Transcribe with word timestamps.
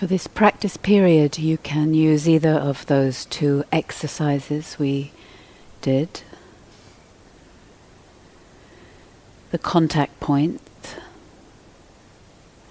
For 0.00 0.06
this 0.06 0.26
practice 0.26 0.78
period, 0.78 1.36
you 1.36 1.58
can 1.58 1.92
use 1.92 2.26
either 2.26 2.54
of 2.54 2.86
those 2.86 3.26
two 3.26 3.64
exercises 3.70 4.78
we 4.78 5.12
did. 5.82 6.22
The 9.50 9.58
contact 9.58 10.18
point 10.18 10.62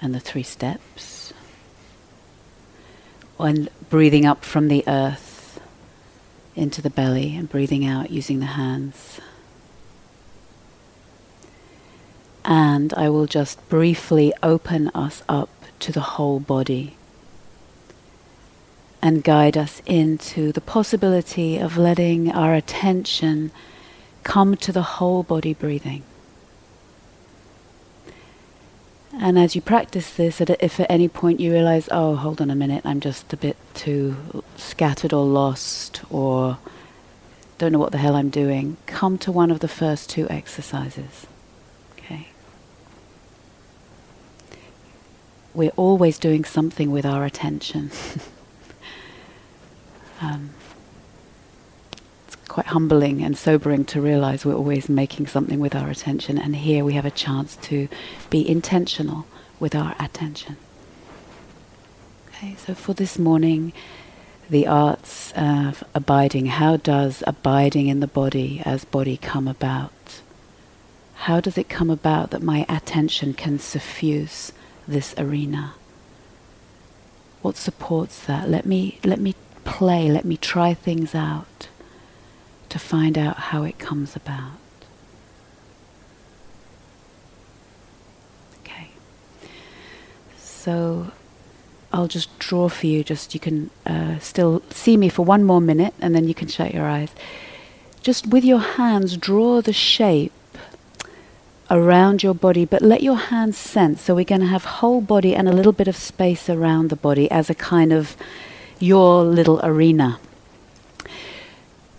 and 0.01 0.15
the 0.15 0.19
three 0.19 0.41
steps. 0.41 1.31
And 3.37 3.69
breathing 3.91 4.25
up 4.25 4.43
from 4.43 4.67
the 4.67 4.83
earth 4.87 5.61
into 6.55 6.81
the 6.81 6.89
belly 6.89 7.35
and 7.35 7.47
breathing 7.47 7.85
out 7.85 8.09
using 8.09 8.39
the 8.39 8.57
hands. 8.57 9.19
And 12.43 12.91
I 12.95 13.07
will 13.09 13.27
just 13.27 13.69
briefly 13.69 14.33
open 14.41 14.87
us 14.95 15.21
up 15.29 15.51
to 15.81 15.91
the 15.91 16.01
whole 16.17 16.39
body 16.39 16.95
and 19.01 19.23
guide 19.23 19.57
us 19.57 19.81
into 19.85 20.51
the 20.51 20.61
possibility 20.61 21.57
of 21.57 21.77
letting 21.77 22.31
our 22.31 22.53
attention 22.53 23.51
come 24.23 24.57
to 24.57 24.71
the 24.71 24.81
whole 24.81 25.23
body 25.23 25.53
breathing. 25.53 26.03
And 29.13 29.37
as 29.39 29.55
you 29.55 29.61
practice 29.61 30.13
this, 30.13 30.39
if 30.39 30.79
at 30.79 30.89
any 30.89 31.07
point 31.07 31.39
you 31.39 31.51
realize, 31.51 31.89
oh, 31.91 32.15
hold 32.15 32.41
on 32.41 32.49
a 32.49 32.55
minute, 32.55 32.85
I'm 32.85 32.99
just 32.99 33.33
a 33.33 33.37
bit 33.37 33.57
too 33.73 34.43
scattered 34.55 35.13
or 35.13 35.25
lost 35.25 36.01
or 36.09 36.57
don't 37.57 37.73
know 37.73 37.79
what 37.79 37.91
the 37.91 37.97
hell 37.97 38.15
I'm 38.15 38.29
doing, 38.29 38.77
come 38.85 39.17
to 39.19 39.31
one 39.31 39.51
of 39.51 39.59
the 39.59 39.67
first 39.67 40.09
two 40.09 40.29
exercises. 40.29 41.27
Okay? 41.97 42.29
We're 45.53 45.71
always 45.75 46.17
doing 46.17 46.45
something 46.45 46.89
with 46.91 47.05
our 47.05 47.25
attention. 47.25 47.91
Um, 50.21 50.51
it's 52.27 52.35
quite 52.47 52.67
humbling 52.67 53.23
and 53.23 53.37
sobering 53.37 53.85
to 53.85 54.01
realize 54.01 54.45
we're 54.45 54.55
always 54.55 54.89
making 54.89 55.27
something 55.27 55.59
with 55.59 55.75
our 55.75 55.89
attention, 55.89 56.37
and 56.37 56.55
here 56.55 56.83
we 56.83 56.93
have 56.93 57.05
a 57.05 57.11
chance 57.11 57.55
to 57.57 57.87
be 58.29 58.47
intentional 58.47 59.25
with 59.59 59.75
our 59.75 59.95
attention. 59.99 60.57
Okay, 62.29 62.55
so 62.55 62.73
for 62.73 62.93
this 62.93 63.19
morning, 63.19 63.73
the 64.49 64.65
arts 64.65 65.31
of 65.35 65.83
abiding. 65.93 66.47
How 66.47 66.77
does 66.77 67.23
abiding 67.27 67.87
in 67.87 67.99
the 67.99 68.07
body 68.07 68.61
as 68.65 68.83
body 68.83 69.17
come 69.17 69.47
about? 69.47 70.21
How 71.13 71.39
does 71.39 71.57
it 71.57 71.69
come 71.69 71.89
about 71.89 72.31
that 72.31 72.41
my 72.41 72.65
attention 72.67 73.33
can 73.33 73.59
suffuse 73.59 74.51
this 74.87 75.13
arena? 75.17 75.73
What 77.41 77.57
supports 77.57 78.25
that? 78.25 78.49
Let 78.49 78.65
me 78.65 78.99
let 79.03 79.19
me 79.19 79.35
play, 79.69 80.09
let 80.09 80.25
me 80.25 80.35
try 80.35 80.73
things 80.73 81.13
out 81.13 81.69
to 82.69 82.79
find 82.79 83.17
out 83.17 83.37
how 83.37 83.63
it 83.63 83.77
comes 83.77 84.15
about. 84.15 84.57
Okay. 88.59 88.89
So 90.35 91.11
I'll 91.93 92.07
just 92.07 92.37
draw 92.39 92.67
for 92.67 92.87
you, 92.87 93.03
just 93.03 93.33
you 93.33 93.39
can 93.39 93.69
uh, 93.85 94.17
still 94.19 94.63
see 94.71 94.97
me 94.97 95.07
for 95.07 95.23
one 95.23 95.43
more 95.43 95.61
minute 95.61 95.93
and 96.01 96.15
then 96.15 96.27
you 96.27 96.33
can 96.33 96.47
shut 96.47 96.73
your 96.73 96.87
eyes. 96.87 97.11
Just 98.01 98.27
with 98.27 98.43
your 98.43 98.59
hands, 98.59 99.17
draw 99.17 99.61
the 99.61 99.73
shape 99.73 100.31
around 101.69 102.23
your 102.23 102.33
body, 102.33 102.65
but 102.65 102.81
let 102.81 103.03
your 103.03 103.17
hands 103.17 103.57
sense. 103.57 104.01
So 104.01 104.15
we're 104.15 104.25
going 104.25 104.41
to 104.41 104.47
have 104.47 104.65
whole 104.65 105.01
body 105.01 105.35
and 105.35 105.47
a 105.47 105.53
little 105.53 105.73
bit 105.73 105.87
of 105.87 105.95
space 105.95 106.49
around 106.49 106.89
the 106.89 106.95
body 106.95 107.29
as 107.29 107.49
a 107.49 107.55
kind 107.55 107.93
of 107.93 108.17
your 108.79 109.23
little 109.23 109.59
arena. 109.63 110.19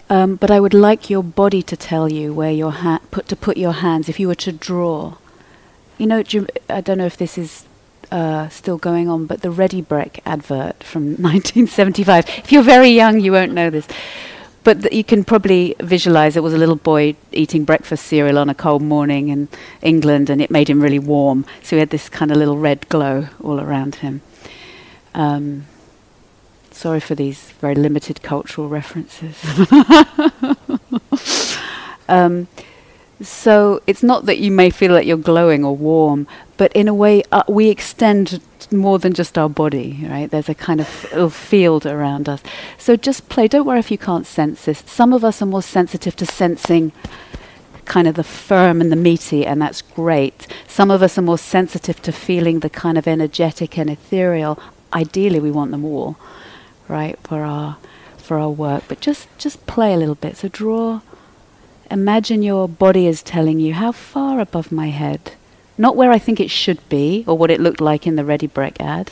Um, 0.09 0.35
but 0.35 0.51
I 0.51 0.59
would 0.59 0.75
like 0.75 1.09
your 1.09 1.23
body 1.23 1.63
to 1.63 1.77
tell 1.77 2.11
you 2.11 2.35
where 2.35 2.51
your 2.51 2.73
ha- 2.73 3.01
put 3.11 3.29
to 3.29 3.37
put 3.37 3.57
your 3.57 3.73
hands 3.73 4.09
if 4.09 4.19
you 4.19 4.27
were 4.27 4.35
to 4.37 4.51
draw. 4.51 5.15
You 5.99 6.07
know, 6.07 6.25
I 6.69 6.81
don't 6.81 6.99
know 6.99 7.07
if 7.07 7.17
this 7.17 7.39
is 7.39 7.67
uh, 8.11 8.49
still 8.49 8.77
going 8.77 9.09
on, 9.09 9.27
but 9.27 9.43
the 9.43 9.51
Ready 9.51 9.83
Brek 9.83 10.19
advert 10.27 10.83
from 10.83 11.03
1975. 11.23 12.29
If 12.39 12.51
you're 12.51 12.63
very 12.63 12.89
young, 12.89 13.21
you 13.21 13.31
won't 13.33 13.53
know 13.53 13.71
this. 13.71 13.87
But 14.65 14.83
th- 14.83 14.93
you 14.93 15.05
can 15.05 15.25
probably 15.25 15.77
visualize 15.81 16.37
it 16.37 16.43
was 16.43 16.53
a 16.53 16.59
little 16.59 16.77
boy 16.77 17.15
eating 17.31 17.65
breakfast 17.65 18.07
cereal 18.07 18.39
on 18.39 18.51
a 18.51 18.55
cold 18.55 18.83
morning 18.83 19.29
in 19.29 19.49
England, 19.81 20.29
and 20.29 20.43
it 20.43 20.51
made 20.51 20.69
him 20.69 20.83
really 20.83 20.99
warm. 20.99 21.47
So 21.63 21.77
he 21.77 21.81
had 21.81 21.91
this 21.91 22.09
kind 22.09 22.33
of 22.33 22.37
little 22.37 22.59
red 22.59 22.89
glow 22.89 23.29
all 23.43 23.61
around 23.61 23.97
him. 23.97 24.23
Um, 25.15 25.67
Sorry 26.81 27.01
for 27.01 27.15
these 27.15 27.51
very 27.61 27.75
limited 27.75 28.23
cultural 28.23 28.67
references. 28.67 29.37
um, 32.09 32.49
so 33.21 33.83
it's 33.87 34.03
not 34.03 34.25
that 34.25 34.39
you 34.39 34.51
may 34.51 34.71
feel 34.71 34.95
that 34.95 35.05
you're 35.05 35.19
glowing 35.19 35.63
or 35.63 35.77
warm, 35.77 36.27
but 36.57 36.73
in 36.73 36.89
a 36.89 36.95
way, 36.95 37.23
uh, 37.33 37.43
we 37.47 37.69
extend 37.69 38.41
more 38.73 38.99
than 38.99 39.13
just 39.13 39.37
our 39.37 39.51
body, 39.51 40.07
right? 40.09 40.31
There's 40.31 40.49
a 40.49 40.55
kind 40.55 40.81
of 40.81 40.89
field 41.35 41.85
around 41.85 42.31
us. 42.31 42.43
So 42.79 42.97
just 42.97 43.29
play. 43.29 43.47
Don't 43.47 43.67
worry 43.67 43.79
if 43.79 43.91
you 43.91 43.99
can't 43.99 44.27
sense 44.27 44.65
this. 44.65 44.83
Some 44.87 45.13
of 45.13 45.23
us 45.23 45.43
are 45.43 45.47
more 45.47 45.63
sensitive 45.63 46.17
to 46.17 46.25
sensing 46.25 46.93
kind 47.85 48.09
of 48.09 48.15
the 48.15 48.25
firm 48.25 48.81
and 48.81 48.91
the 48.91 48.97
meaty, 48.97 49.45
and 49.45 49.61
that's 49.61 49.83
great. 49.83 50.47
Some 50.67 50.91
of 50.91 51.03
us 51.03 51.19
are 51.19 51.23
more 51.23 51.37
sensitive 51.37 52.01
to 52.01 52.11
feeling 52.11 52.61
the 52.61 52.71
kind 52.71 52.97
of 52.97 53.07
energetic 53.07 53.77
and 53.77 53.91
ethereal. 53.91 54.59
Ideally, 54.95 55.41
we 55.41 55.51
want 55.51 55.73
them 55.73 55.85
all 55.85 56.17
right, 56.91 57.19
for 57.23 57.43
our 57.43 57.79
for 58.19 58.39
our 58.39 58.51
work. 58.51 58.85
But 58.89 59.01
just 59.01 59.29
just 59.39 59.67
play 59.67 59.95
a 59.95 59.97
little 59.97 60.15
bit. 60.15 60.37
So 60.37 60.49
draw. 60.49 61.01
Imagine 61.91 62.43
your 62.43 62.69
body 62.69 63.07
is 63.07 63.23
telling 63.23 63.59
you 63.59 63.75
how 63.75 63.91
far 63.91 64.39
above 64.39 64.71
my 64.71 64.91
head, 64.91 65.33
not 65.77 65.97
where 65.97 66.13
I 66.13 66.19
think 66.21 66.39
it 66.39 66.51
should 66.51 66.89
be 66.89 67.25
or 67.27 67.37
what 67.37 67.51
it 67.51 67.61
looked 67.61 67.81
like 67.81 68.07
in 68.07 68.15
the 68.15 68.25
Ready 68.25 68.47
Brek 68.47 68.77
ad. 68.81 69.11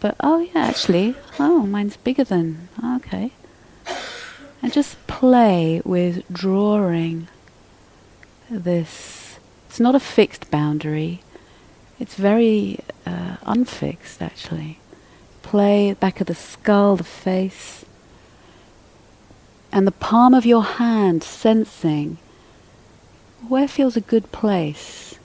But 0.00 0.16
oh 0.20 0.40
yeah, 0.40 0.66
actually, 0.66 1.14
oh 1.38 1.64
mine's 1.64 1.96
bigger 1.96 2.24
than 2.24 2.68
okay. 2.96 3.32
And 4.62 4.72
just 4.72 5.06
play 5.06 5.80
with 5.84 6.24
drawing 6.30 7.28
this. 8.50 9.38
It's 9.68 9.80
not 9.80 9.94
a 9.94 10.00
fixed 10.00 10.50
boundary. 10.50 11.22
It's 11.98 12.14
very 12.16 12.80
uh, 13.06 13.36
unfixed, 13.46 14.20
actually 14.20 14.78
play 15.46 15.92
back 15.92 16.20
of 16.20 16.26
the 16.26 16.34
skull, 16.34 16.96
the 16.96 17.04
face, 17.04 17.84
and 19.70 19.86
the 19.86 19.92
palm 19.92 20.34
of 20.34 20.44
your 20.44 20.64
hand 20.64 21.22
sensing 21.22 22.18
where 23.46 23.68
feels 23.68 23.96
a 23.96 24.00
good 24.00 24.32
place 24.32 25.20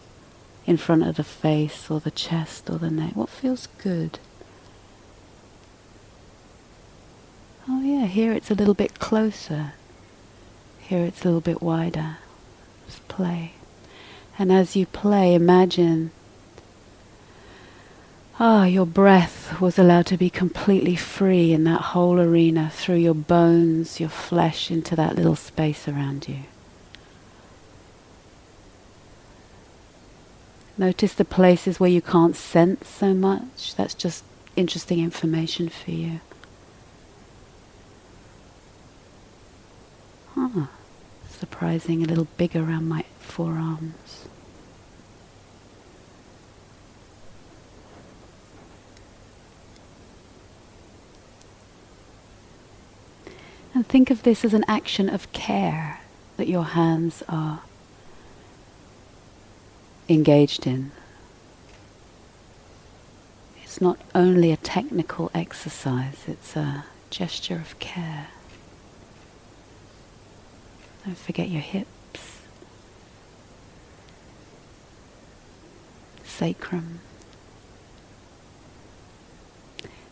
in 0.67 0.77
front 0.77 1.01
of 1.01 1.15
the 1.15 1.23
face 1.23 1.89
or 1.89 1.99
the 1.99 2.11
chest 2.11 2.69
or 2.69 2.77
the 2.77 2.91
neck. 2.91 3.15
What 3.15 3.29
feels 3.29 3.67
good? 3.79 4.19
Oh, 7.67 7.81
yeah, 7.81 8.05
here 8.05 8.31
it's 8.31 8.51
a 8.51 8.55
little 8.55 8.75
bit 8.75 8.99
closer. 8.99 9.73
Here 10.79 11.03
it's 11.03 11.21
a 11.21 11.25
little 11.25 11.41
bit 11.41 11.63
wider. 11.63 12.17
Just 12.85 13.07
play. 13.07 13.53
And 14.37 14.51
as 14.51 14.75
you 14.75 14.85
play, 14.85 15.33
imagine 15.33 16.11
Ah, 18.43 18.65
your 18.65 18.87
breath 18.87 19.61
was 19.61 19.77
allowed 19.77 20.07
to 20.07 20.17
be 20.17 20.27
completely 20.27 20.95
free 20.95 21.53
in 21.53 21.63
that 21.65 21.81
whole 21.93 22.19
arena 22.19 22.71
through 22.73 22.95
your 22.95 23.13
bones, 23.13 23.99
your 23.99 24.09
flesh, 24.09 24.71
into 24.71 24.95
that 24.95 25.15
little 25.15 25.35
space 25.35 25.87
around 25.87 26.27
you. 26.27 26.39
Notice 30.75 31.13
the 31.13 31.23
places 31.23 31.79
where 31.79 31.91
you 31.91 32.01
can't 32.01 32.35
sense 32.35 32.89
so 32.89 33.13
much. 33.13 33.75
That's 33.75 33.93
just 33.93 34.23
interesting 34.55 34.97
information 34.97 35.69
for 35.69 35.91
you. 35.91 36.19
Ah, 40.35 40.71
surprising, 41.29 42.01
a 42.01 42.07
little 42.07 42.27
big 42.37 42.55
around 42.55 42.89
my 42.89 43.03
forearms. 43.19 44.00
And 53.73 53.87
think 53.87 54.11
of 54.11 54.23
this 54.23 54.43
as 54.43 54.53
an 54.53 54.65
action 54.67 55.07
of 55.09 55.31
care 55.31 56.01
that 56.37 56.47
your 56.47 56.63
hands 56.63 57.23
are 57.29 57.61
engaged 60.09 60.67
in. 60.67 60.91
It's 63.63 63.79
not 63.79 63.97
only 64.13 64.51
a 64.51 64.57
technical 64.57 65.31
exercise, 65.33 66.25
it's 66.27 66.55
a 66.57 66.85
gesture 67.09 67.55
of 67.55 67.79
care. 67.79 68.27
Don't 71.05 71.17
forget 71.17 71.49
your 71.49 71.61
hips, 71.61 72.41
sacrum. 76.25 76.99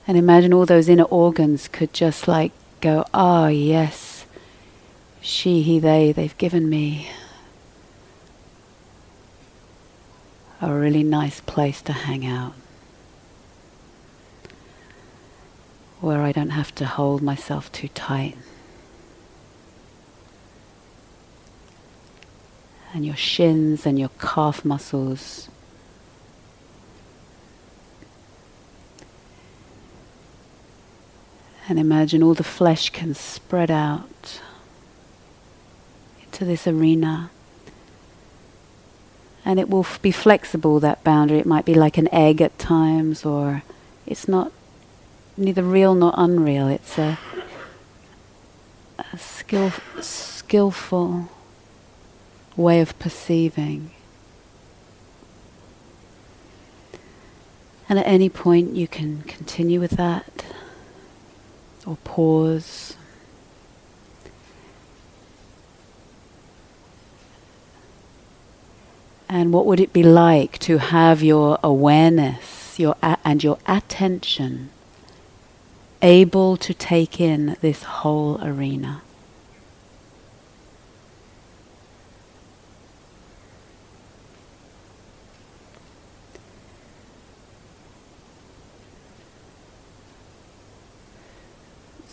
And 0.08 0.18
imagine 0.18 0.54
all 0.54 0.66
those 0.66 0.90
inner 0.90 1.04
organs 1.04 1.68
could 1.68 1.94
just 1.94 2.28
like 2.28 2.54
go, 2.81 3.06
ah, 3.14 3.48
yes, 3.48 4.26
she, 5.22 5.62
he, 5.62 5.80
they, 5.80 6.12
they've 6.12 6.38
given 6.38 6.70
me 6.70 7.10
a 10.62 10.74
really 10.74 11.04
nice 11.04 11.40
place 11.42 11.81
to 11.84 11.94
hang 11.94 12.26
out. 12.26 12.54
Where 16.02 16.22
I 16.22 16.31
don't 16.31 16.52
have 16.52 16.74
to 16.76 16.86
hold 16.86 17.22
myself 17.22 17.72
too 17.72 17.90
tight. 17.90 18.38
And 22.94 23.06
your 23.06 23.16
shins 23.16 23.86
and 23.86 24.00
your 24.00 24.10
calf 24.20 24.66
muscles 24.66 25.50
And 31.69 31.77
imagine 31.77 32.24
all 32.24 32.33
the 32.33 32.44
flesh 32.44 32.89
can 32.89 33.13
spread 33.13 33.69
out 33.69 34.42
into 36.24 36.44
this 36.44 36.66
arena. 36.66 37.30
And 39.45 39.60
it 39.60 39.69
will 39.69 39.81
f- 39.81 40.01
be 40.01 40.12
flexible, 40.12 40.80
that 40.80 41.04
boundary. 41.04 41.38
It 41.38 41.45
might 41.45 41.66
be 41.66 41.75
like 41.75 42.00
an 42.00 42.12
egg 42.12 42.42
at 42.42 42.57
times, 42.57 43.24
or 43.24 43.62
it's 44.07 44.27
not 44.27 44.51
neither 45.38 45.62
real 45.62 45.94
nor 45.94 46.12
unreal. 46.18 46.68
It's 46.68 46.98
a, 46.98 47.19
a 49.13 49.18
skill, 49.19 49.72
skillful 50.01 51.30
way 52.57 52.81
of 52.81 52.98
perceiving. 52.98 53.92
And 57.88 58.00
at 58.00 58.07
any 58.07 58.30
point, 58.30 58.75
you 58.75 58.88
can 58.88 59.22
continue 59.22 59.80
with 59.80 59.92
that 59.92 60.45
or 61.89 61.97
pause. 62.03 62.95
And 69.27 69.51
what 69.51 69.65
would 69.65 69.80
it 69.80 69.91
be 69.94 70.03
like 70.03 70.59
to 70.59 70.77
have 70.77 71.21
your 71.24 71.59
awareness 71.63 72.80
your 72.80 72.95
a- 73.03 73.18
and 73.25 73.44
your 73.44 73.57
attention 73.68 74.69
able 76.01 76.56
to 76.57 76.74
take 76.74 77.19
in 77.19 77.57
this 77.62 77.83
whole 77.83 78.39
arena? 78.44 79.01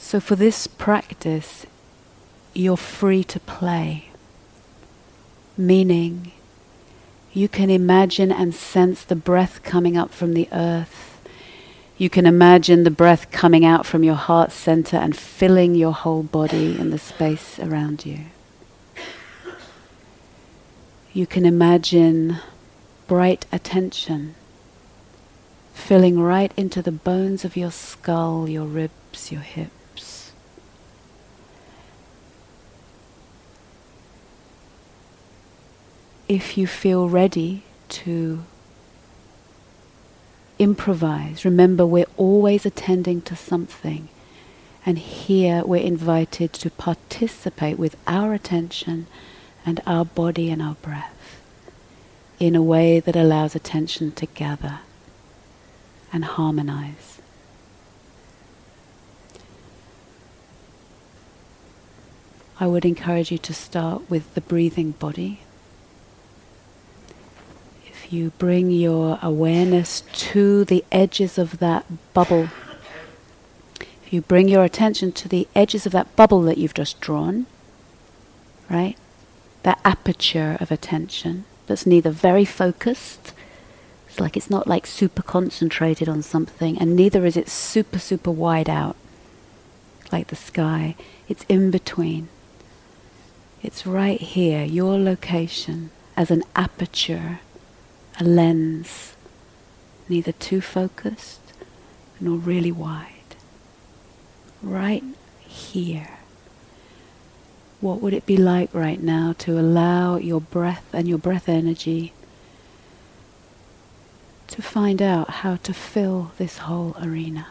So, 0.06 0.20
for 0.20 0.37
this 0.37 0.69
practice, 0.69 1.67
you're 2.55 2.76
free 2.76 3.25
to 3.25 3.41
play, 3.41 4.11
meaning 5.58 6.31
you 7.32 7.49
can 7.49 7.70
imagine 7.70 8.31
and 8.31 8.55
sense 8.55 9.03
the 9.03 9.17
breath 9.17 9.64
coming 9.64 9.97
up 9.97 10.12
from 10.12 10.35
the 10.35 10.49
earth. 10.53 11.19
You 11.99 12.08
can 12.08 12.25
imagine 12.25 12.85
the 12.85 12.91
breath 12.93 13.32
coming 13.32 13.64
out 13.64 13.85
from 13.85 14.05
your 14.05 14.14
heart 14.14 14.53
center 14.53 14.97
and 14.97 15.17
filling 15.17 15.75
your 15.75 15.93
whole 15.93 16.23
body 16.23 16.79
and 16.79 16.93
the 16.93 17.00
space 17.00 17.59
around 17.59 18.06
you. 18.06 18.26
You 21.12 21.26
can 21.26 21.44
imagine 21.44 22.37
bright 23.09 23.44
attention 23.50 24.37
filling 25.75 26.20
right 26.20 26.52
into 26.56 26.81
the 26.81 26.93
bones 26.93 27.44
of 27.44 27.56
your 27.56 27.73
skull, 27.73 28.49
your 28.49 28.67
ribs, 28.67 29.32
your 29.32 29.41
hips. 29.41 29.75
If 36.28 36.58
you 36.58 36.67
feel 36.67 37.08
ready 37.08 37.62
to 37.88 38.43
improvise, 40.58 41.44
remember 41.44 41.87
we're 41.87 42.06
always 42.17 42.67
attending 42.67 43.20
to 43.23 43.37
something. 43.37 44.08
And 44.84 44.99
here 44.99 45.64
we're 45.64 45.82
invited 45.82 46.52
to 46.55 46.70
participate 46.70 47.78
with 47.78 47.96
our 48.06 48.32
attention 48.34 49.06
and 49.64 49.81
our 49.87 50.05
body 50.05 50.50
and 50.50 50.62
our 50.62 50.75
breath 50.75 51.40
in 52.38 52.55
a 52.55 52.62
way 52.62 53.00
that 53.00 53.17
allows 53.17 53.55
attention 53.55 54.12
to 54.12 54.26
gather 54.26 54.81
and 56.12 56.25
harmonize. 56.25 57.20
I 62.58 62.67
would 62.67 62.84
encourage 62.84 63.31
you 63.31 63.38
to 63.38 63.52
start 63.52 64.08
with 64.08 64.34
the 64.34 64.40
breathing 64.40 64.93
body 64.93 65.40
you 68.12 68.31
bring 68.38 68.70
your 68.70 69.19
awareness 69.23 70.03
to 70.12 70.64
the 70.64 70.85
edges 70.93 71.38
of 71.38 71.58
that 71.58 71.85
bubble, 72.14 72.49
if 73.81 74.12
you 74.12 74.20
bring 74.20 74.49
your 74.49 74.64
attention 74.64 75.12
to 75.12 75.29
the 75.29 75.49
edges 75.55 75.87
of 75.87 75.93
that 75.93 76.14
bubble 76.17 76.43
that 76.43 76.58
you've 76.58 76.75
just 76.75 77.00
drawn, 77.00 77.47
right? 78.70 78.97
That 79.62 79.81
aperture 79.85 80.56
of 80.61 80.70
attention 80.70 81.44
that's 81.67 81.87
neither 81.87 82.11
very 82.11 82.44
focused, 82.44 83.32
it's 84.09 84.20
like 84.20 84.37
it's 84.37 84.50
not 84.50 84.67
like 84.67 84.87
super 84.87 85.23
concentrated 85.23 86.09
on 86.09 86.23
something, 86.23 86.79
and 86.79 86.94
neither 86.94 87.26
is 87.26 87.37
it 87.37 87.49
super, 87.49 87.99
super 87.99 88.31
wide 88.31 88.69
out, 88.69 88.97
like 90.12 90.29
the 90.29 90.37
sky. 90.37 90.94
It's 91.29 91.44
in 91.49 91.70
between. 91.70 92.29
It's 93.62 93.87
right 93.87 94.20
here, 94.20 94.64
your 94.64 94.99
location, 94.99 95.91
as 96.17 96.31
an 96.31 96.44
aperture 96.55 97.41
a 98.19 98.25
lens, 98.25 99.15
neither 100.09 100.33
too 100.33 100.61
focused 100.61 101.41
nor 102.21 102.37
really 102.37 102.73
wide. 102.73 103.13
Right 104.63 105.05
here. 105.41 106.19
What 107.81 108.01
would 108.01 108.15
it 108.15 108.25
be 108.25 108.37
like 108.37 108.73
right 108.73 109.03
now 109.03 109.35
to 109.39 109.59
allow 109.59 110.17
your 110.17 110.41
breath 110.41 110.85
and 110.93 111.07
your 111.07 111.19
breath 111.19 111.49
energy 111.49 112.13
to 114.49 114.62
find 114.62 115.03
out 115.03 115.29
how 115.43 115.57
to 115.57 115.75
fill 115.75 116.33
this 116.39 116.59
whole 116.59 116.97
arena? 117.03 117.49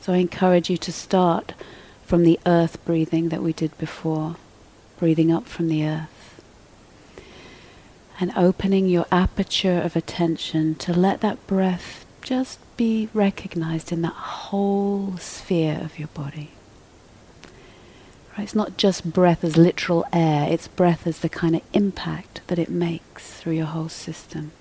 So 0.00 0.12
I 0.12 0.18
encourage 0.18 0.70
you 0.70 0.76
to 0.78 0.92
start 0.92 1.54
from 2.04 2.22
the 2.22 2.38
earth 2.46 2.84
breathing 2.84 3.30
that 3.30 3.42
we 3.42 3.52
did 3.52 3.76
before, 3.78 4.36
breathing 4.98 5.32
up 5.32 5.46
from 5.46 5.68
the 5.68 5.84
earth 5.84 6.11
and 8.22 8.32
opening 8.36 8.86
your 8.86 9.04
aperture 9.10 9.80
of 9.80 9.96
attention 9.96 10.76
to 10.76 10.92
let 10.92 11.20
that 11.22 11.44
breath 11.48 12.06
just 12.20 12.60
be 12.76 13.08
recognized 13.12 13.90
in 13.90 14.00
that 14.02 14.12
whole 14.12 15.16
sphere 15.16 15.80
of 15.82 15.98
your 15.98 16.06
body. 16.06 16.52
Right? 18.30 18.44
It's 18.44 18.54
not 18.54 18.76
just 18.76 19.12
breath 19.12 19.42
as 19.42 19.56
literal 19.56 20.06
air, 20.12 20.46
it's 20.48 20.68
breath 20.68 21.04
as 21.04 21.18
the 21.18 21.28
kind 21.28 21.56
of 21.56 21.62
impact 21.72 22.42
that 22.46 22.60
it 22.60 22.70
makes 22.70 23.28
through 23.32 23.54
your 23.54 23.66
whole 23.66 23.88
system. 23.88 24.52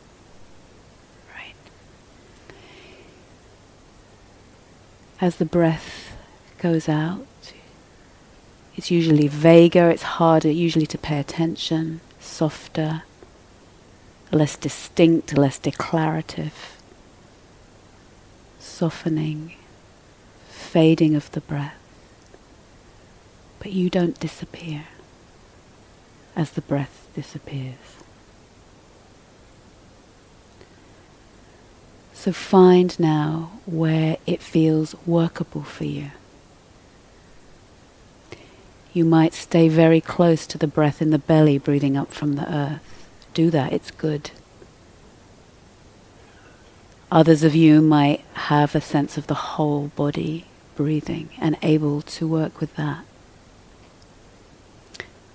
Right? 1.31 1.53
As 5.21 5.35
the 5.35 5.45
breath 5.45 6.17
goes 6.57 6.89
out, 6.89 7.53
it's 8.75 8.89
usually 8.89 9.27
vaguer, 9.27 9.91
it's 9.91 10.17
harder 10.17 10.49
usually 10.49 10.87
to 10.87 10.97
pay 10.97 11.19
attention, 11.19 12.01
softer 12.19 13.03
less 14.31 14.55
distinct, 14.55 15.38
less 15.38 15.57
declarative, 15.59 16.77
softening, 18.59 19.53
fading 20.50 21.15
of 21.15 21.31
the 21.31 21.41
breath. 21.41 21.75
But 23.59 23.73
you 23.73 23.89
don't 23.89 24.19
disappear 24.19 24.85
as 26.35 26.51
the 26.51 26.61
breath 26.61 27.07
disappears. 27.13 27.75
So 32.13 32.31
find 32.31 32.97
now 33.00 33.51
where 33.65 34.17
it 34.25 34.41
feels 34.41 34.95
workable 35.05 35.63
for 35.63 35.85
you. 35.85 36.11
You 38.93 39.05
might 39.05 39.33
stay 39.33 39.69
very 39.69 40.01
close 40.01 40.45
to 40.47 40.57
the 40.57 40.67
breath 40.67 41.01
in 41.01 41.09
the 41.09 41.17
belly, 41.17 41.57
breathing 41.57 41.97
up 41.97 42.11
from 42.11 42.33
the 42.33 42.53
earth 42.53 42.90
do 43.33 43.50
that, 43.51 43.73
it's 43.73 43.91
good. 43.91 44.31
Others 47.11 47.43
of 47.43 47.55
you 47.55 47.81
might 47.81 48.21
have 48.33 48.73
a 48.73 48.81
sense 48.81 49.17
of 49.17 49.27
the 49.27 49.33
whole 49.33 49.88
body 49.89 50.45
breathing 50.75 51.29
and 51.38 51.57
able 51.61 52.01
to 52.01 52.27
work 52.27 52.61
with 52.61 52.75
that. 52.75 53.03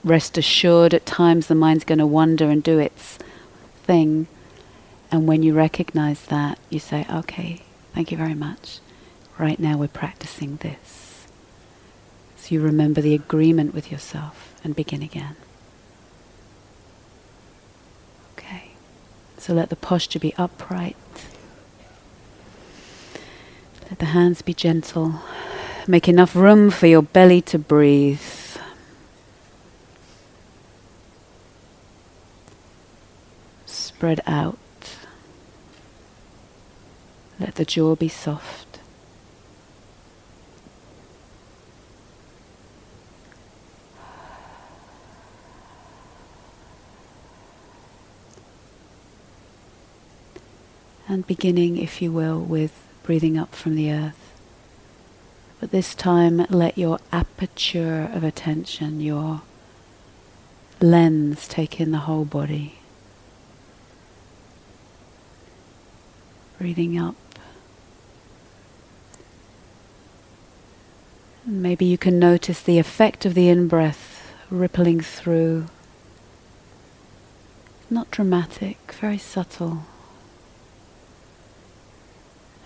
Rest 0.03 0.39
assured, 0.39 0.95
at 0.95 1.05
times 1.05 1.49
the 1.49 1.55
mind's 1.55 1.85
going 1.85 1.99
to 1.99 2.07
wander 2.07 2.49
and 2.49 2.63
do 2.63 2.79
its 2.79 3.19
thing. 3.83 4.27
And 5.11 5.27
when 5.27 5.43
you 5.43 5.53
recognize 5.53 6.25
that, 6.27 6.59
you 6.71 6.79
say, 6.79 7.07
okay, 7.11 7.63
Thank 7.97 8.13
you 8.13 8.19
very 8.19 8.35
much. 8.35 8.81
Right 9.39 9.59
now 9.59 9.79
we're 9.79 9.89
practicing 9.89 10.57
this. 10.57 11.27
So 12.37 12.55
you 12.55 12.61
remember 12.61 13.01
the 13.01 13.15
agreement 13.15 13.73
with 13.73 13.91
yourself 13.91 14.55
and 14.63 14.77
begin 14.77 15.01
again. 15.01 15.37
Okay. 18.35 18.73
So 19.47 19.55
let 19.55 19.69
the 19.69 19.77
posture 19.77 20.19
be 20.19 20.35
upright. 20.37 20.97
Let 23.89 24.01
the 24.01 24.07
hands 24.07 24.43
be 24.43 24.53
gentle. 24.53 25.21
Make 25.87 26.09
enough 26.09 26.35
room 26.35 26.69
for 26.69 26.89
your 26.89 27.03
belly 27.03 27.43
to 27.43 27.57
breathe. 27.57 28.19
Spread 33.67 34.21
out. 34.27 34.59
Let 37.39 37.55
the 37.55 37.65
jaw 37.65 37.95
be 37.95 38.09
soft. 38.09 38.66
And 51.09 51.27
beginning, 51.27 51.77
if 51.77 52.03
you 52.03 52.11
will, 52.11 52.41
with 52.41 52.83
breathing 53.03 53.39
up 53.39 53.55
from 53.55 53.77
the 53.77 53.93
earth. 53.93 54.33
But 55.61 55.71
this 55.71 55.95
time, 55.95 56.47
let 56.51 56.77
your 56.77 56.99
aperture 57.13 58.11
of 58.13 58.25
attention, 58.25 59.01
your 59.01 59.43
lens, 60.81 61.49
take 61.49 61.81
in 61.81 61.93
the 61.93 62.01
whole 62.01 62.25
body. 62.25 62.81
Breathing 66.59 66.99
up. 66.99 67.17
maybe 71.47 71.85
you 71.85 71.97
can 71.97 72.19
notice 72.19 72.61
the 72.61 72.79
effect 72.79 73.25
of 73.25 73.35
the 73.35 73.49
in 73.49 73.69
breath 73.69 74.33
rippling 74.51 75.01
through. 75.01 75.67
Not 77.89 78.11
dramatic, 78.11 78.93
very 79.01 79.19
subtle. 79.19 79.85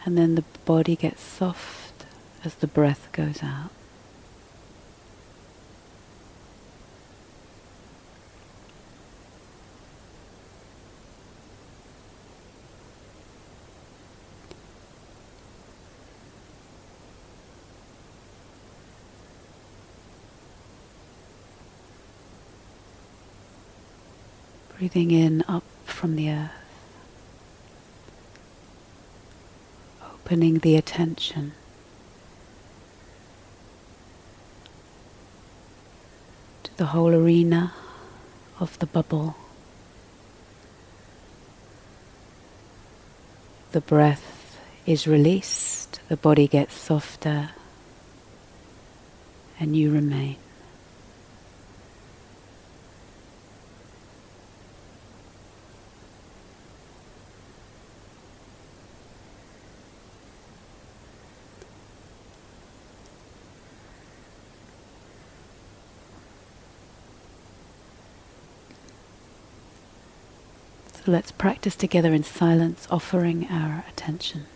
And 0.05 0.17
then 0.17 0.35
the 0.35 0.45
body 0.65 0.97
gets 0.97 1.23
soft 1.23 2.07
as 2.43 2.55
the 2.57 2.67
breath 2.67 3.09
goes 3.13 3.43
out. 3.43 3.71
Breathing 24.79 25.11
in 25.11 25.45
up 25.47 25.63
from 25.85 26.17
the 26.17 26.31
earth. 26.31 26.60
Opening 30.31 30.59
the 30.59 30.77
attention. 30.77 31.55
to 36.63 36.71
The 36.77 36.87
whole 36.87 37.13
arena 37.13 37.73
of 38.61 38.79
the 38.79 38.87
bubble. 38.87 39.35
The 43.73 43.81
breath 43.81 44.61
is 44.87 45.09
released, 45.09 46.01
the 46.09 46.17
body 46.17 46.47
gets 46.47 46.75
softer, 46.75 47.51
and 49.59 49.77
you 49.77 49.91
remain. 49.91 50.37
Let's 71.11 71.33
practice 71.33 71.75
together 71.75 72.15
in 72.15 72.23
silence, 72.23 72.87
offering 72.91 73.47
our 73.51 73.85
attention. 73.89 74.47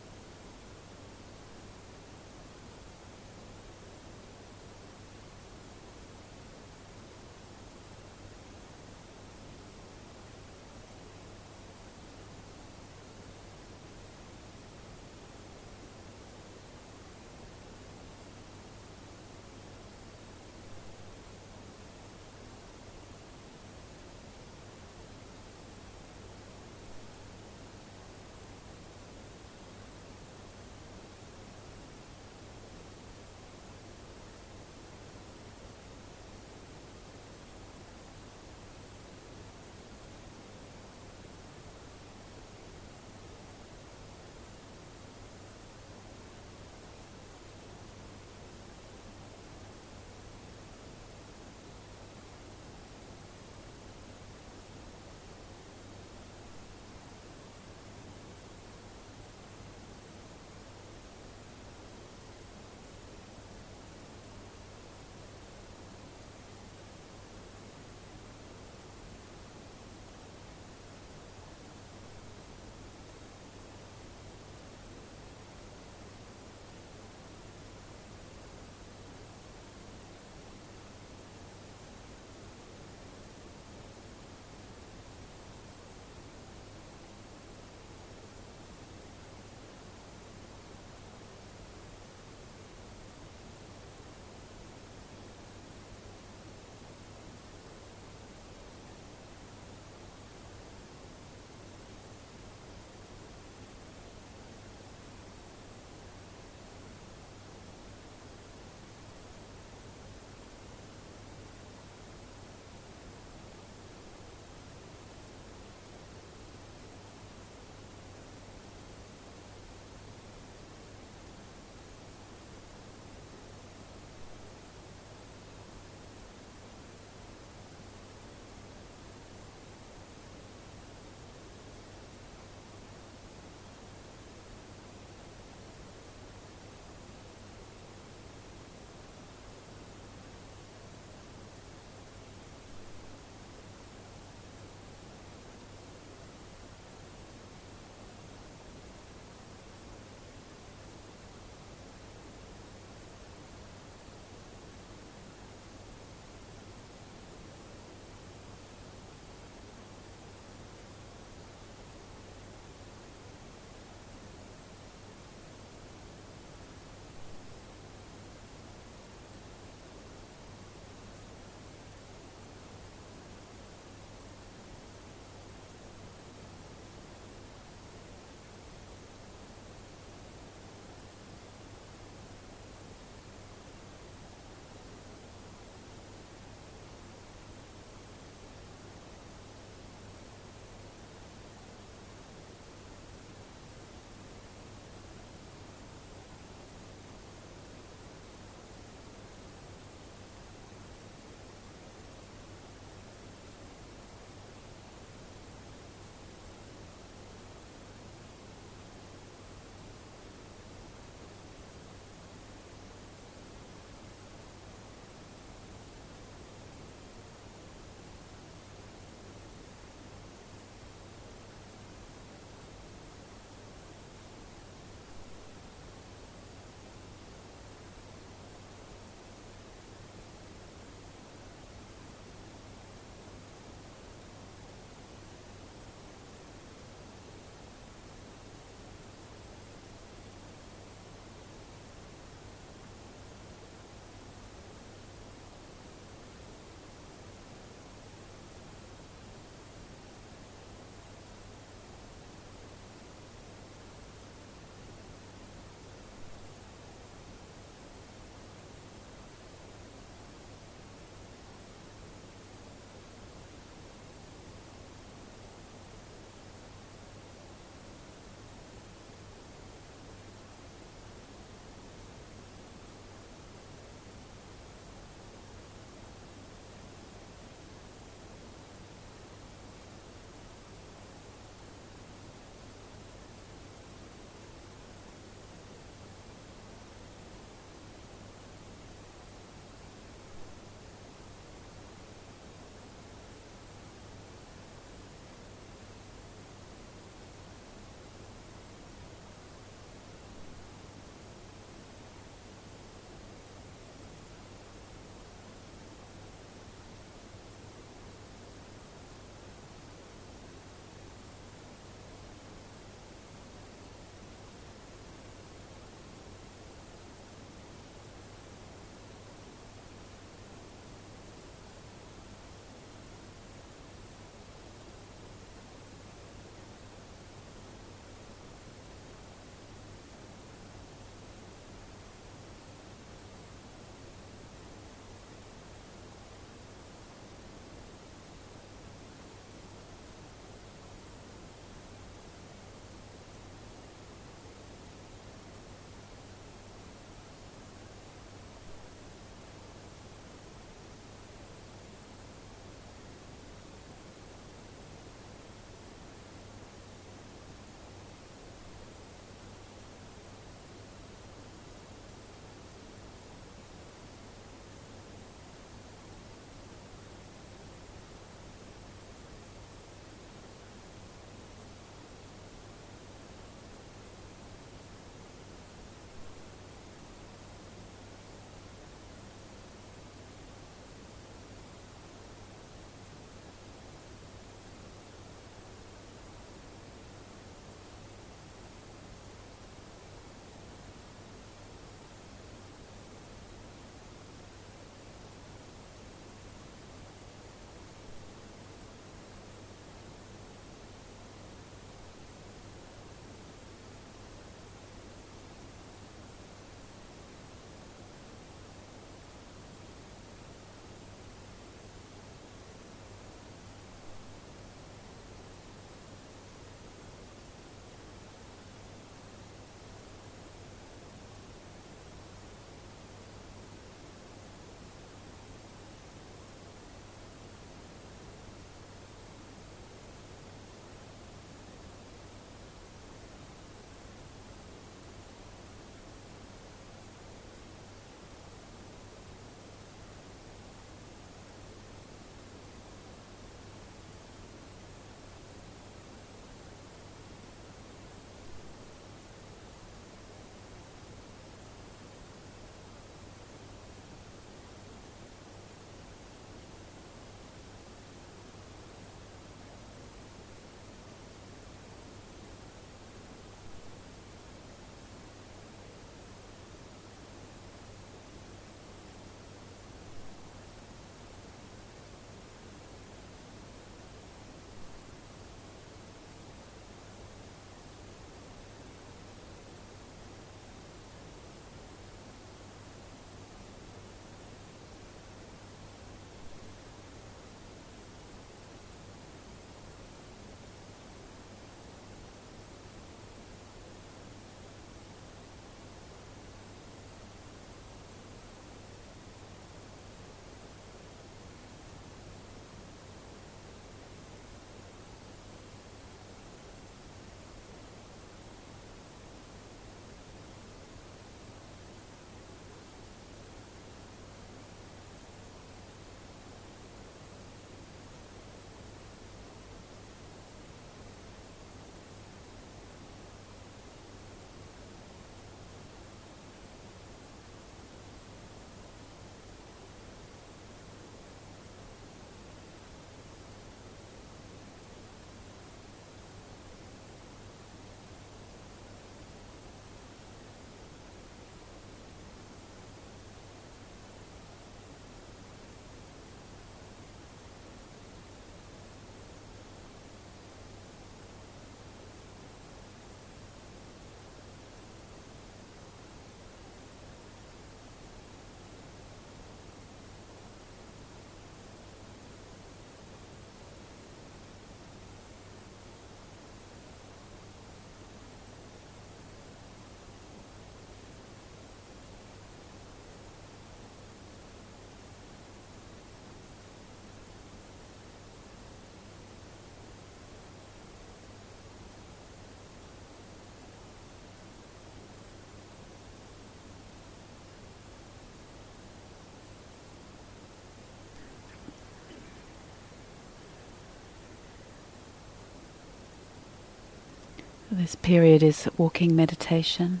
This 597.72 597.94
period 597.94 598.42
is 598.42 598.68
walking 598.76 599.14
meditation. 599.14 600.00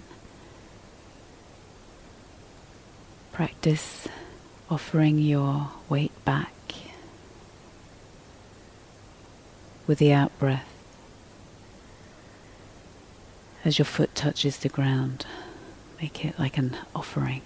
Practice 3.30 4.08
offering 4.68 5.18
your 5.18 5.70
weight 5.88 6.10
back 6.24 6.52
with 9.86 9.98
the 9.98 10.12
out 10.12 10.36
breath 10.40 10.66
as 13.64 13.78
your 13.78 13.86
foot 13.86 14.16
touches 14.16 14.58
the 14.58 14.68
ground. 14.68 15.24
Make 16.00 16.24
it 16.24 16.36
like 16.40 16.58
an 16.58 16.76
offering. 16.92 17.42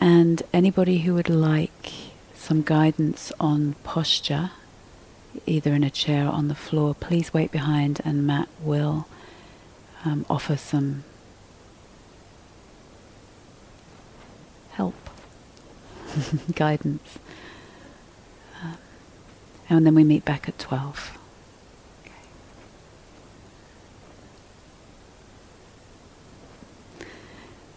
And 0.00 0.40
anybody 0.52 0.98
who 0.98 1.14
would 1.14 1.28
like 1.28 1.92
some 2.36 2.62
guidance 2.62 3.32
on 3.40 3.74
posture, 3.82 4.52
either 5.46 5.74
in 5.74 5.84
a 5.84 5.90
chair 5.90 6.26
or 6.26 6.30
on 6.30 6.48
the 6.48 6.54
floor, 6.54 6.94
please 6.94 7.32
wait 7.32 7.50
behind 7.50 8.00
and 8.04 8.26
Matt 8.26 8.48
will 8.60 9.06
um, 10.04 10.26
offer 10.28 10.56
some 10.56 11.04
help, 14.72 14.94
guidance. 16.54 17.18
Um, 18.62 18.76
and 19.68 19.86
then 19.86 19.94
we 19.94 20.04
meet 20.04 20.24
back 20.24 20.48
at 20.48 20.58
12. 20.58 21.18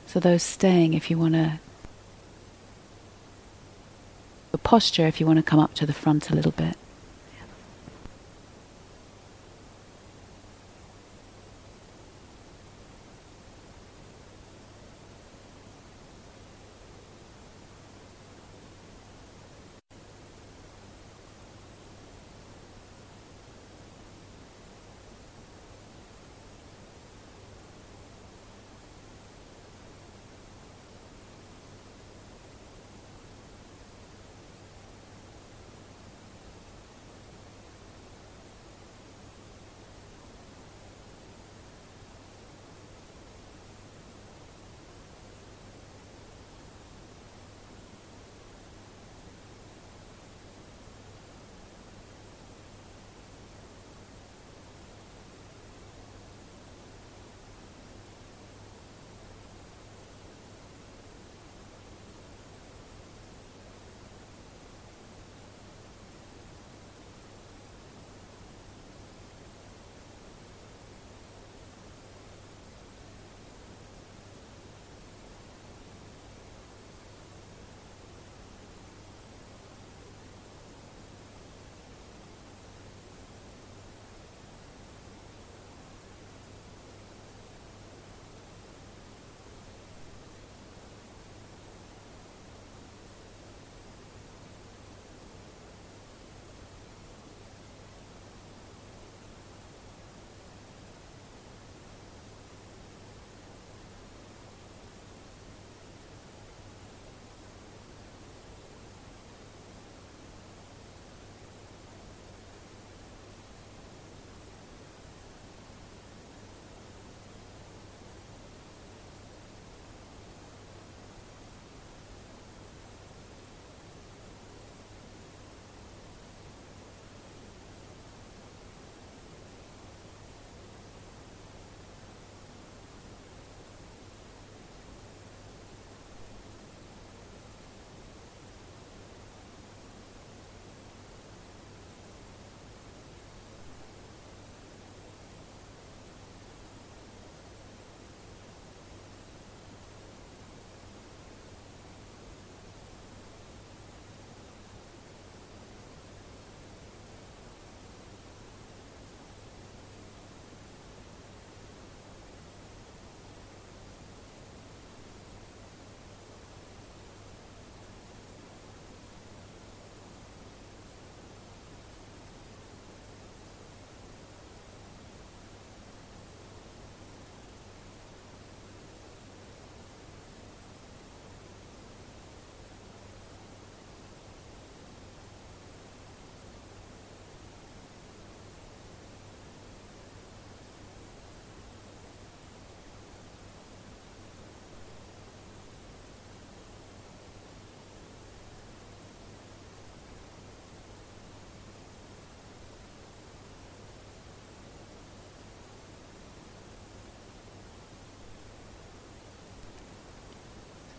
So, 0.06 0.20
those 0.22 0.42
staying, 0.42 0.94
if 0.94 1.12
you 1.12 1.18
want 1.18 1.34
to, 1.34 1.60
posture, 4.68 5.08
if 5.08 5.22
you 5.22 5.26
want 5.26 5.38
to 5.38 5.44
come 5.44 5.62
up 5.62 5.74
to 5.74 5.86
the 5.86 5.94
front 5.94 6.30
a 6.30 6.36
little 6.36 6.52
bit. 6.52 6.76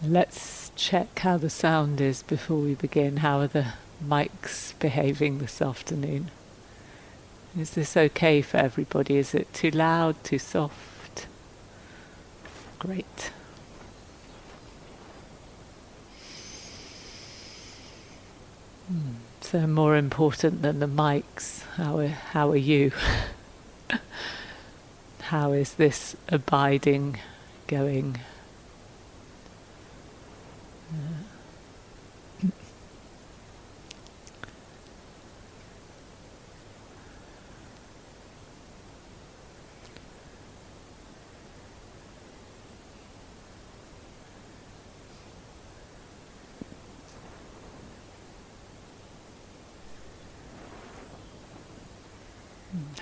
Let's 0.03 0.71
check 0.77 1.19
how 1.19 1.39
the 1.39 1.51
sound 1.51 2.01
is 2.01 2.23
before 2.23 2.59
we 2.59 2.75
begin. 2.75 3.17
How 3.19 3.41
are 3.41 3.49
the 3.49 3.73
mics 4.05 4.79
behaving 4.79 5.39
this 5.39 5.61
afternoon? 5.61 6.31
Is 7.59 7.71
this 7.71 7.97
okay 7.97 8.41
for 8.41 8.59
everybody? 8.59 9.17
Is 9.17 9.35
it 9.35 9.53
too 9.53 9.73
loud, 9.73 10.23
too 10.23 10.39
soft? 10.39 11.27
Great. 12.79 13.33
Hmm. 18.87 19.15
So 19.41 19.67
more 19.67 19.97
important 19.97 20.63
than 20.63 20.79
the 20.79 20.87
mics, 20.87 21.65
how 21.75 21.99
are, 21.99 22.07
how 22.07 22.51
are 22.51 22.57
you? 22.57 22.93
how 25.23 25.51
is 25.51 25.75
this 25.75 26.15
abiding 26.29 27.19
going? 27.67 28.19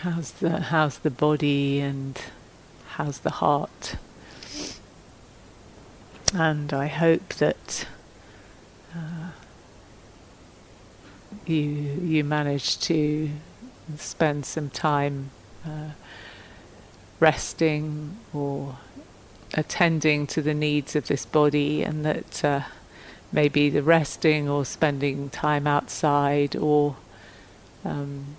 How's 0.00 0.32
the 0.32 0.60
how's 0.60 0.98
the 0.98 1.10
body 1.10 1.80
and 1.80 2.20
how's 2.86 3.20
the 3.20 3.30
heart? 3.30 3.96
And 6.34 6.72
I 6.74 6.86
hope 6.86 7.28
that 7.34 7.86
uh, 8.94 9.30
you 11.46 11.62
you 11.62 12.24
manage 12.24 12.78
to 12.80 13.30
spend 13.96 14.44
some 14.44 14.68
time 14.68 15.30
uh, 15.64 15.90
resting 17.18 18.18
or 18.34 18.76
attending 19.54 20.26
to 20.26 20.42
the 20.42 20.54
needs 20.54 20.94
of 20.94 21.06
this 21.06 21.24
body, 21.24 21.82
and 21.82 22.04
that 22.04 22.44
uh, 22.44 22.60
maybe 23.32 23.70
the 23.70 23.82
resting 23.82 24.46
or 24.46 24.66
spending 24.66 25.30
time 25.30 25.66
outside 25.66 26.54
or 26.54 26.96
um, 27.82 28.36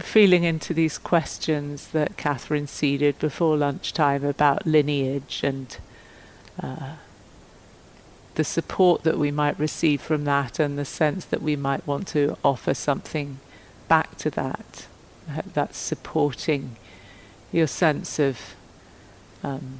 feeling 0.00 0.44
into 0.44 0.74
these 0.74 0.98
questions 0.98 1.88
that 1.88 2.16
Catherine 2.16 2.66
seeded 2.66 3.18
before 3.18 3.56
lunchtime 3.56 4.24
about 4.24 4.66
lineage 4.66 5.40
and 5.44 5.76
uh, 6.62 6.94
the 8.34 8.44
support 8.44 9.02
that 9.02 9.18
we 9.18 9.30
might 9.30 9.58
receive 9.58 10.00
from 10.00 10.24
that 10.24 10.58
and 10.58 10.78
the 10.78 10.84
sense 10.84 11.24
that 11.24 11.42
we 11.42 11.56
might 11.56 11.86
want 11.86 12.06
to 12.08 12.36
offer 12.44 12.74
something 12.74 13.38
back 13.88 14.16
to 14.16 14.30
that. 14.30 14.86
That's 15.54 15.76
supporting 15.76 16.76
your 17.52 17.66
sense 17.66 18.18
of 18.18 18.54
um, 19.42 19.78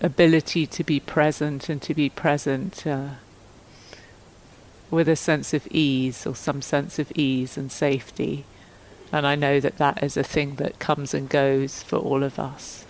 ability 0.00 0.66
to 0.66 0.84
be 0.84 1.00
present 1.00 1.68
and 1.68 1.80
to 1.82 1.94
be 1.94 2.08
present 2.08 2.86
uh, 2.86 3.10
with 4.92 5.08
a 5.08 5.16
sense 5.16 5.54
of 5.54 5.66
ease 5.70 6.26
or 6.26 6.36
some 6.36 6.60
sense 6.60 6.98
of 6.98 7.10
ease 7.16 7.56
and 7.56 7.72
safety. 7.72 8.44
And 9.10 9.26
I 9.26 9.34
know 9.34 9.58
that 9.58 9.78
that 9.78 10.02
is 10.02 10.16
a 10.16 10.22
thing 10.22 10.56
that 10.56 10.78
comes 10.78 11.14
and 11.14 11.28
goes 11.28 11.82
for 11.82 11.96
all 11.96 12.22
of 12.22 12.38
us. 12.38 12.84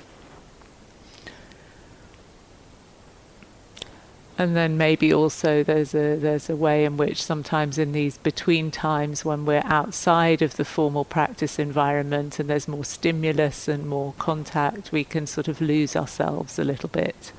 And 4.37 4.57
then 4.57 4.77
maybe 4.77 5.15
also 5.15 5.63
there's 5.63 5.95
a 5.95 6.17
there's 6.17 6.51
a 6.51 6.57
way 6.57 6.85
in 6.85 6.97
which 6.97 7.23
sometimes 7.23 7.79
in 7.79 7.93
these 7.93 8.19
between 8.19 8.73
times 8.73 9.25
when 9.25 9.45
we're 9.45 9.63
outside 9.65 10.43
of 10.43 10.57
the 10.57 10.65
formal 10.65 11.05
practice 11.05 11.61
environment 11.61 12.41
and 12.41 12.51
there's 12.51 12.67
more 12.67 12.85
stimulus 12.85 13.69
and 13.69 13.87
more 13.87 14.15
contact, 14.19 14.91
we 14.91 15.05
can 15.05 15.29
sort 15.29 15.47
of 15.47 15.61
lose 15.61 15.95
ourselves 15.95 16.59
a 16.59 16.65
little 16.65 16.89
bit. 16.89 17.33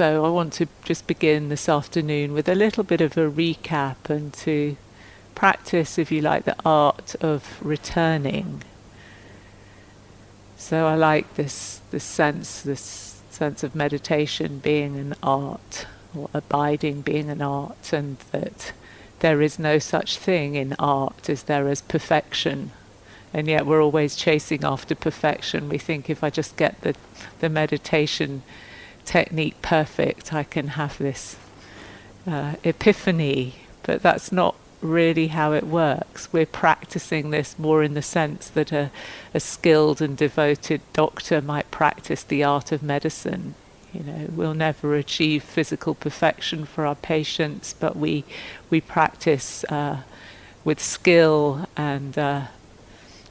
So 0.00 0.24
I 0.24 0.30
want 0.30 0.54
to 0.54 0.66
just 0.82 1.06
begin 1.06 1.50
this 1.50 1.68
afternoon 1.68 2.32
with 2.32 2.48
a 2.48 2.54
little 2.54 2.84
bit 2.84 3.02
of 3.02 3.18
a 3.18 3.30
recap 3.30 4.08
and 4.08 4.32
to 4.32 4.78
practice, 5.34 5.98
if 5.98 6.10
you 6.10 6.22
like, 6.22 6.46
the 6.46 6.56
art 6.64 7.14
of 7.20 7.58
returning 7.60 8.62
so 10.56 10.86
I 10.86 10.94
like 10.94 11.34
this 11.34 11.82
this 11.90 12.04
sense, 12.04 12.62
this 12.62 13.20
sense 13.28 13.62
of 13.62 13.74
meditation 13.74 14.58
being 14.60 14.96
an 14.96 15.16
art, 15.22 15.86
or 16.16 16.30
abiding 16.32 17.02
being 17.02 17.28
an 17.28 17.42
art, 17.42 17.92
and 17.92 18.16
that 18.30 18.72
there 19.18 19.42
is 19.42 19.58
no 19.58 19.78
such 19.78 20.16
thing 20.16 20.54
in 20.54 20.74
art 20.78 21.28
as 21.28 21.42
there 21.42 21.68
is 21.68 21.82
perfection. 21.82 22.70
And 23.34 23.48
yet 23.48 23.66
we're 23.66 23.82
always 23.82 24.16
chasing 24.16 24.64
after 24.64 24.94
perfection. 24.94 25.68
We 25.68 25.76
think 25.76 26.08
if 26.08 26.24
I 26.24 26.30
just 26.30 26.56
get 26.56 26.80
the, 26.80 26.94
the 27.40 27.50
meditation 27.50 28.42
technique 29.04 29.60
perfect, 29.62 30.32
I 30.32 30.44
can 30.44 30.68
have 30.68 30.98
this 30.98 31.36
uh, 32.26 32.54
epiphany. 32.64 33.54
But 33.82 34.02
that's 34.02 34.30
not 34.30 34.54
really 34.80 35.28
how 35.28 35.52
it 35.52 35.66
works. 35.66 36.32
We're 36.32 36.46
practicing 36.46 37.30
this 37.30 37.58
more 37.58 37.82
in 37.82 37.94
the 37.94 38.02
sense 38.02 38.48
that 38.50 38.72
a, 38.72 38.90
a 39.34 39.40
skilled 39.40 40.00
and 40.00 40.16
devoted 40.16 40.80
doctor 40.92 41.40
might 41.40 41.70
practice 41.70 42.22
the 42.22 42.44
art 42.44 42.72
of 42.72 42.82
medicine. 42.82 43.54
You 43.92 44.04
know, 44.04 44.28
we'll 44.30 44.54
never 44.54 44.94
achieve 44.94 45.42
physical 45.42 45.94
perfection 45.94 46.64
for 46.64 46.86
our 46.86 46.94
patients, 46.94 47.74
but 47.78 47.96
we 47.96 48.24
we 48.70 48.80
practice 48.80 49.64
uh, 49.64 50.02
with 50.64 50.80
skill 50.80 51.66
and 51.76 52.16
uh, 52.16 52.42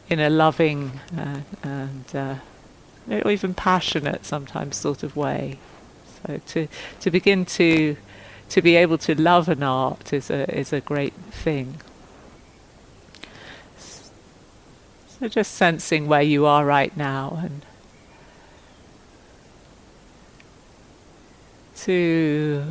in 0.10 0.20
a 0.20 0.30
loving 0.30 1.00
uh, 1.18 1.42
and 1.64 2.40
uh, 3.10 3.30
even 3.30 3.54
passionate 3.54 4.26
sometimes 4.26 4.78
sort 4.78 5.04
of 5.04 5.16
way. 5.16 5.58
So 6.26 6.40
to 6.48 6.68
to 7.02 7.12
begin 7.12 7.46
to 7.46 7.98
to 8.50 8.62
be 8.62 8.76
able 8.76 8.98
to 9.00 9.16
love 9.16 9.50
an 9.50 9.64
art 9.64 10.14
is 10.14 10.30
a 10.30 10.58
is 10.58 10.74
a 10.74 10.82
great 10.82 11.14
thing. 11.14 11.82
So 15.08 15.28
just 15.28 15.54
sensing 15.54 16.08
where 16.08 16.22
you 16.22 16.46
are 16.46 16.66
right 16.66 16.96
now 16.96 17.40
and 17.44 17.66
to 21.78 22.64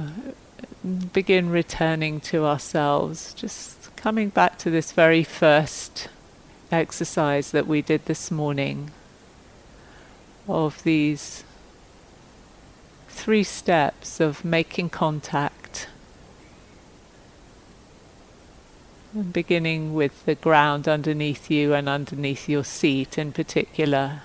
begin 1.12 1.50
returning 1.50 2.20
to 2.20 2.44
ourselves, 2.44 3.34
just 3.34 3.94
coming 3.96 4.28
back 4.28 4.58
to 4.58 4.70
this 4.70 4.92
very 4.92 5.24
first 5.24 6.08
exercise 6.70 7.50
that 7.50 7.66
we 7.66 7.82
did 7.82 8.04
this 8.06 8.30
morning 8.30 8.90
of 10.48 10.82
these 10.82 11.44
three 13.08 13.44
steps 13.44 14.20
of 14.20 14.44
making 14.44 14.88
contact. 14.90 15.88
And 19.14 19.32
beginning 19.32 19.94
with 19.94 20.24
the 20.24 20.34
ground 20.34 20.88
underneath 20.88 21.50
you 21.50 21.74
and 21.74 21.88
underneath 21.88 22.48
your 22.48 22.64
seat 22.64 23.18
in 23.18 23.32
particular, 23.32 24.22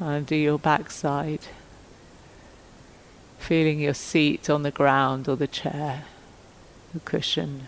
under 0.00 0.34
your 0.34 0.58
backside. 0.58 1.46
Feeling 3.38 3.80
your 3.80 3.94
seat 3.94 4.50
on 4.50 4.62
the 4.62 4.70
ground 4.70 5.28
or 5.28 5.36
the 5.36 5.46
chair, 5.46 6.04
the 6.92 7.00
cushion. 7.00 7.66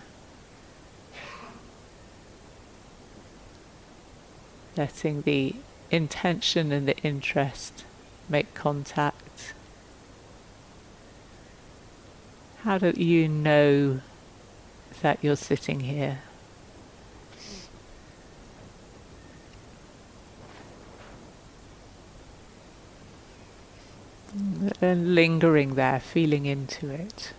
Letting 4.76 5.22
the 5.22 5.54
intention 5.90 6.72
and 6.72 6.86
the 6.86 6.96
interest 6.98 7.84
make 8.28 8.54
contact? 8.54 9.54
How 12.62 12.78
do 12.78 12.90
you 12.90 13.28
know 13.28 14.00
that 15.02 15.18
you're 15.22 15.36
sitting 15.36 15.80
here? 15.80 16.20
And 24.80 25.14
lingering 25.14 25.74
there, 25.74 26.00
feeling 26.00 26.46
into 26.46 26.90
it. 26.90 27.32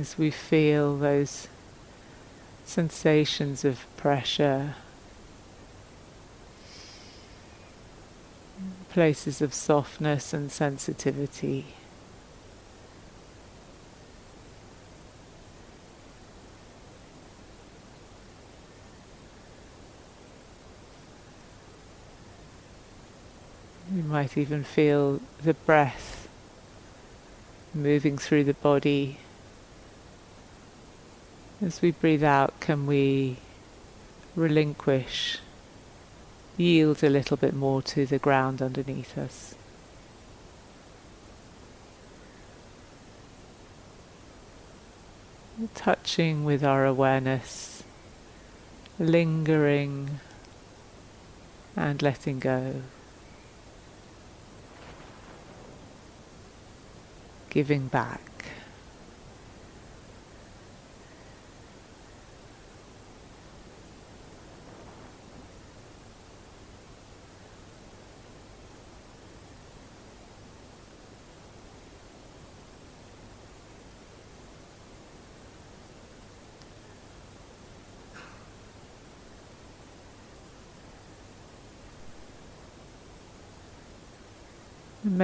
As 0.00 0.16
we 0.16 0.30
feel 0.30 0.96
those 0.96 1.46
sensations 2.64 3.66
of 3.66 3.84
pressure, 3.98 4.74
places 8.88 9.42
of 9.42 9.52
softness 9.52 10.32
and 10.32 10.50
sensitivity. 10.50 11.66
You 23.94 24.02
might 24.04 24.38
even 24.38 24.64
feel 24.64 25.20
the 25.42 25.52
breath 25.52 26.28
moving 27.74 28.16
through 28.16 28.44
the 28.44 28.54
body 28.54 29.18
as 31.62 31.82
we 31.82 31.90
breathe 31.90 32.24
out, 32.24 32.58
can 32.60 32.86
we 32.86 33.36
relinquish, 34.34 35.38
yield 36.56 37.02
a 37.04 37.10
little 37.10 37.36
bit 37.36 37.54
more 37.54 37.82
to 37.82 38.06
the 38.06 38.18
ground 38.18 38.62
underneath 38.62 39.18
us? 39.18 39.54
Touching 45.74 46.44
with 46.44 46.64
our 46.64 46.86
awareness 46.86 47.70
lingering 49.00 50.20
and 51.74 52.02
letting 52.02 52.38
go. 52.38 52.82
Giving 57.48 57.88
back. 57.88 58.29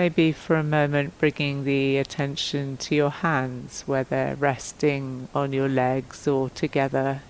Maybe 0.07 0.30
for 0.30 0.54
a 0.54 0.62
moment 0.62 1.18
bringing 1.18 1.64
the 1.64 1.98
attention 1.98 2.76
to 2.76 2.94
your 2.94 3.11
hands, 3.11 3.82
whether 3.86 4.36
resting 4.38 5.26
on 5.34 5.52
your 5.52 5.68
legs 5.68 6.28
or 6.28 6.48
together, 6.48 7.22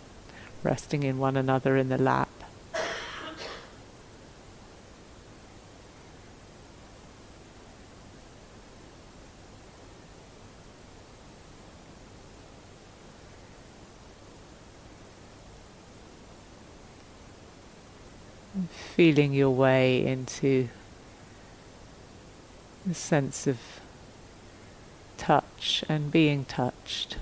resting 0.63 1.03
in 1.03 1.17
one 1.17 1.39
another 1.39 1.79
in 1.79 1.89
the 1.89 1.97
lap. 1.97 2.29
Feeling 18.95 19.33
your 19.33 19.49
way 19.49 20.05
into 20.05 20.69
the 22.87 22.95
sense 22.95 23.49
of 23.49 23.59
touch 25.17 25.83
and 25.89 26.13
being 26.13 26.45
touched. 26.45 27.17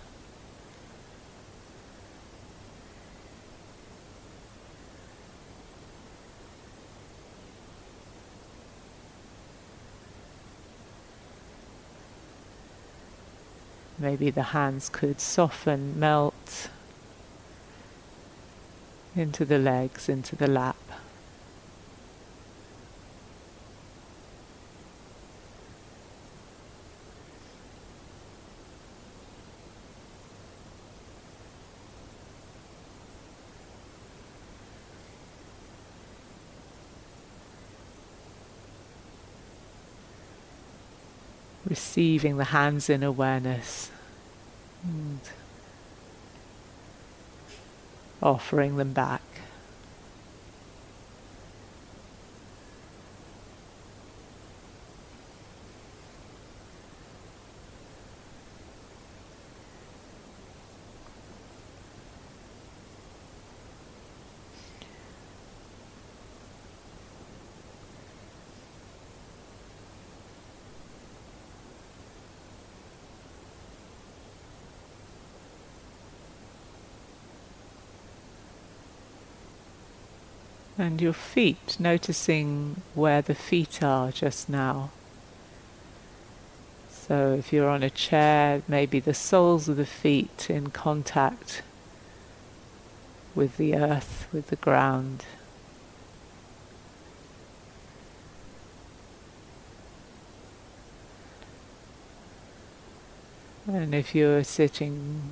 Maybe 13.98 14.28
the 14.28 14.42
hands 14.42 14.90
could 14.90 15.18
soften, 15.18 15.98
melt 15.98 16.68
into 19.16 19.46
the 19.46 19.58
legs, 19.58 20.10
into 20.10 20.36
the 20.36 20.46
lap. 20.46 20.76
Receiving 41.94 42.38
the 42.38 42.44
hands 42.46 42.90
in 42.90 43.04
awareness 43.04 43.88
and 44.82 45.20
offering 48.20 48.76
them 48.78 48.92
back. 48.92 49.22
And 80.84 81.00
your 81.00 81.14
feet, 81.14 81.78
noticing 81.80 82.82
where 82.94 83.22
the 83.22 83.34
feet 83.34 83.82
are 83.82 84.12
just 84.12 84.50
now. 84.50 84.90
So 86.90 87.32
if 87.38 87.54
you're 87.54 87.70
on 87.70 87.82
a 87.82 87.88
chair, 87.88 88.60
maybe 88.68 89.00
the 89.00 89.14
soles 89.14 89.66
of 89.66 89.78
the 89.78 89.86
feet 89.86 90.50
in 90.50 90.68
contact 90.68 91.62
with 93.34 93.56
the 93.56 93.74
earth, 93.74 94.28
with 94.30 94.48
the 94.48 94.56
ground. 94.56 95.24
And 103.66 103.94
if 103.94 104.14
you're 104.14 104.44
sitting 104.44 105.30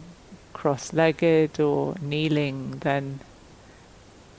cross 0.54 0.94
legged 0.94 1.60
or 1.60 1.96
kneeling, 2.00 2.78
then 2.78 3.20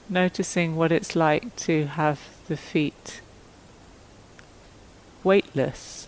noticing 0.08 0.76
what 0.76 0.92
it's 0.92 1.16
like 1.16 1.56
to 1.56 1.86
have 1.86 2.20
the 2.48 2.56
feet 2.56 3.20
weightless. 5.22 6.06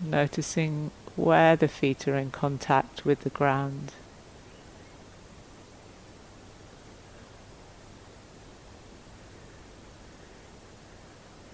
Noticing 0.00 0.90
where 1.16 1.56
the 1.56 1.66
feet 1.66 2.06
are 2.06 2.16
in 2.16 2.30
contact 2.30 3.04
with 3.04 3.20
the 3.22 3.30
ground. 3.30 3.92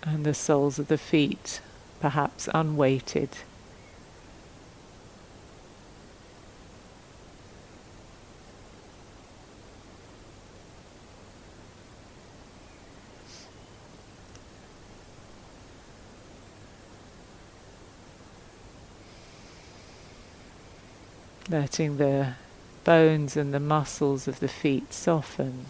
And 0.03 0.27
the 0.27 0.35
soles 0.35 0.79
of 0.79 0.89
the 0.89 0.99
feet, 0.99 1.63
perhaps 2.01 2.49
unweighted. 2.53 3.31
Letting 21.55 21.99
the 21.99 22.33
bones 22.83 23.37
and 23.37 23.55
the 23.55 23.61
muscles 23.61 24.27
of 24.27 24.41
the 24.41 24.49
feet 24.49 24.93
soften. 24.93 25.67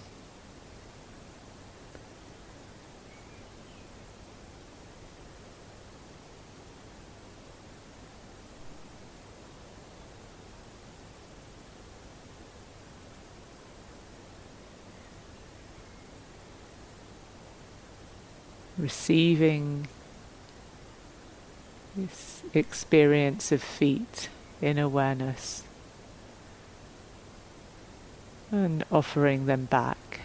Receiving 18.78 19.86
this 21.94 22.42
experience 22.54 23.52
of 23.52 23.62
feet 23.62 24.30
in 24.62 24.78
awareness 24.78 25.62
and 28.54 28.84
offering 28.92 29.46
them 29.46 29.64
back. 29.64 30.20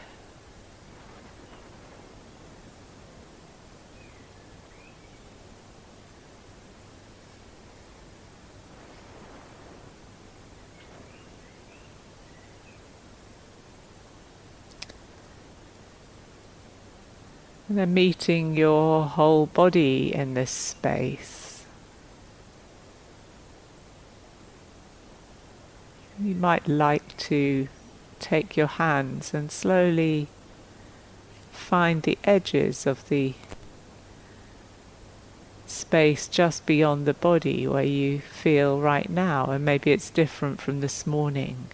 And 17.67 17.77
then 17.79 17.93
meeting 17.95 18.55
your 18.55 19.05
whole 19.05 19.47
body 19.47 20.13
in 20.13 20.35
this 20.35 20.51
space. 20.51 21.65
You 26.21 26.35
might 26.35 26.67
like 26.67 27.17
to 27.17 27.67
take 28.19 28.57
your 28.57 28.67
hands 28.67 29.33
and 29.33 29.51
slowly 29.51 30.27
find 31.51 32.03
the 32.03 32.17
edges 32.23 32.85
of 32.85 33.07
the 33.09 33.33
space 35.67 36.27
just 36.27 36.65
beyond 36.65 37.05
the 37.05 37.13
body 37.13 37.67
where 37.67 37.83
you 37.83 38.19
feel 38.19 38.79
right 38.79 39.09
now, 39.09 39.45
and 39.45 39.63
maybe 39.63 39.91
it's 39.91 40.09
different 40.09 40.59
from 40.59 40.81
this 40.81 41.05
morning. 41.05 41.67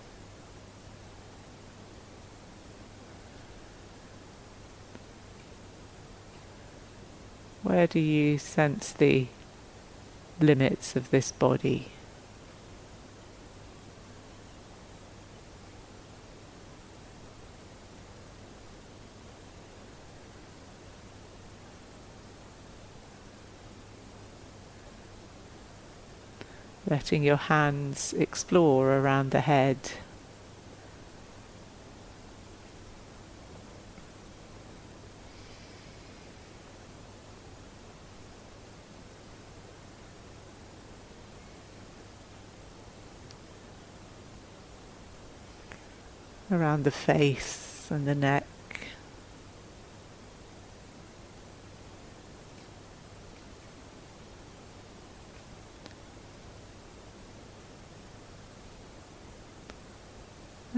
Where 7.63 7.87
do 7.87 7.99
you 7.99 8.37
sense 8.37 8.91
the 8.91 9.27
limits 10.39 10.95
of 10.95 11.09
this 11.09 11.31
body? 11.31 11.91
Letting 26.87 27.23
your 27.23 27.37
hands 27.37 28.13
explore 28.13 28.97
around 28.97 29.31
the 29.31 29.41
head. 29.41 29.77
Around 46.51 46.83
the 46.83 46.91
face 46.91 47.87
and 47.89 48.07
the 48.07 48.13
neck. 48.13 48.45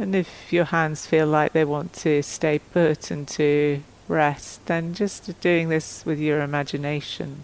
And 0.08 0.16
if 0.16 0.53
your 0.53 0.64
hands 0.64 1.05
feel 1.05 1.28
like 1.28 1.51
they 1.51 1.66
want 1.66 1.91
to 1.95 2.24
stay 2.24 2.60
put 2.60 3.12
and 3.12 3.28
to 3.28 3.84
rest, 4.08 4.66
then 4.66 4.93
just 4.93 5.38
doing 5.41 5.68
this 5.68 6.05
with 6.05 6.18
your 6.18 6.39
imagination, 6.39 7.43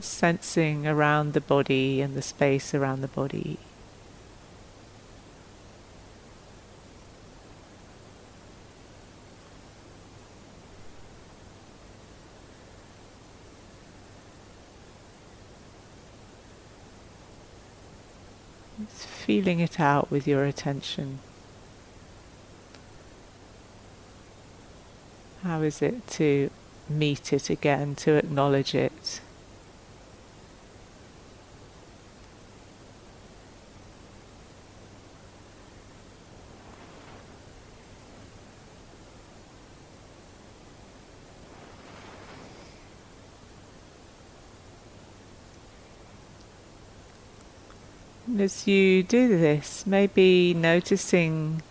sensing 0.00 0.84
around 0.84 1.32
the 1.32 1.40
body 1.40 2.00
and 2.00 2.16
the 2.16 2.22
space 2.22 2.74
around 2.74 3.02
the 3.02 3.06
body. 3.06 3.58
feeling 18.88 19.60
it 19.60 19.78
out 19.78 20.10
with 20.10 20.26
your 20.26 20.44
attention. 20.44 21.20
How 25.44 25.60
is 25.60 25.82
it 25.82 26.06
to 26.12 26.48
meet 26.88 27.30
it 27.30 27.50
again, 27.50 27.96
to 27.96 28.14
acknowledge 28.14 28.74
it? 28.74 29.20
As 48.38 48.66
you 48.66 49.02
do 49.02 49.28
this, 49.38 49.86
maybe 49.86 50.54
noticing 50.54 51.62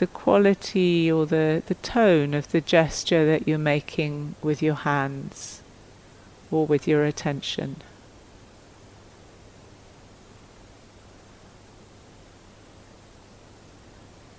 the 0.00 0.06
quality 0.06 1.12
or 1.12 1.26
the, 1.26 1.62
the 1.66 1.74
tone 1.74 2.32
of 2.32 2.50
the 2.52 2.60
gesture 2.62 3.26
that 3.26 3.46
you're 3.46 3.58
making 3.58 4.34
with 4.40 4.62
your 4.62 4.74
hands 4.74 5.60
or 6.50 6.66
with 6.66 6.88
your 6.88 7.04
attention. 7.04 7.76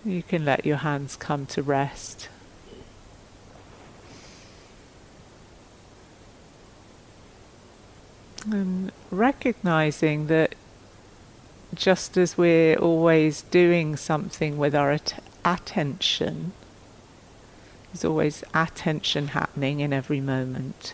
You 0.03 0.23
can 0.23 0.43
let 0.43 0.65
your 0.65 0.77
hands 0.77 1.15
come 1.15 1.45
to 1.45 1.61
rest. 1.61 2.27
And 8.49 8.91
recognizing 9.11 10.25
that 10.25 10.55
just 11.75 12.17
as 12.17 12.35
we're 12.35 12.77
always 12.77 13.43
doing 13.43 13.95
something 13.95 14.57
with 14.57 14.73
our 14.73 14.93
at- 14.93 15.21
attention. 15.45 16.53
There's 17.91 18.05
always 18.05 18.43
attention 18.53 19.29
happening 19.29 19.79
in 19.79 19.91
every 19.91 20.21
moment. 20.21 20.93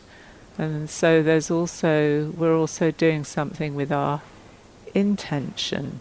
And 0.58 0.89
so 0.89 1.22
there's 1.22 1.52
also, 1.52 2.34
we're 2.36 2.58
also 2.58 2.89
doing 2.91 3.24
something 3.24 3.76
with 3.76 3.91
our 3.91 4.22
intention. 4.95 6.00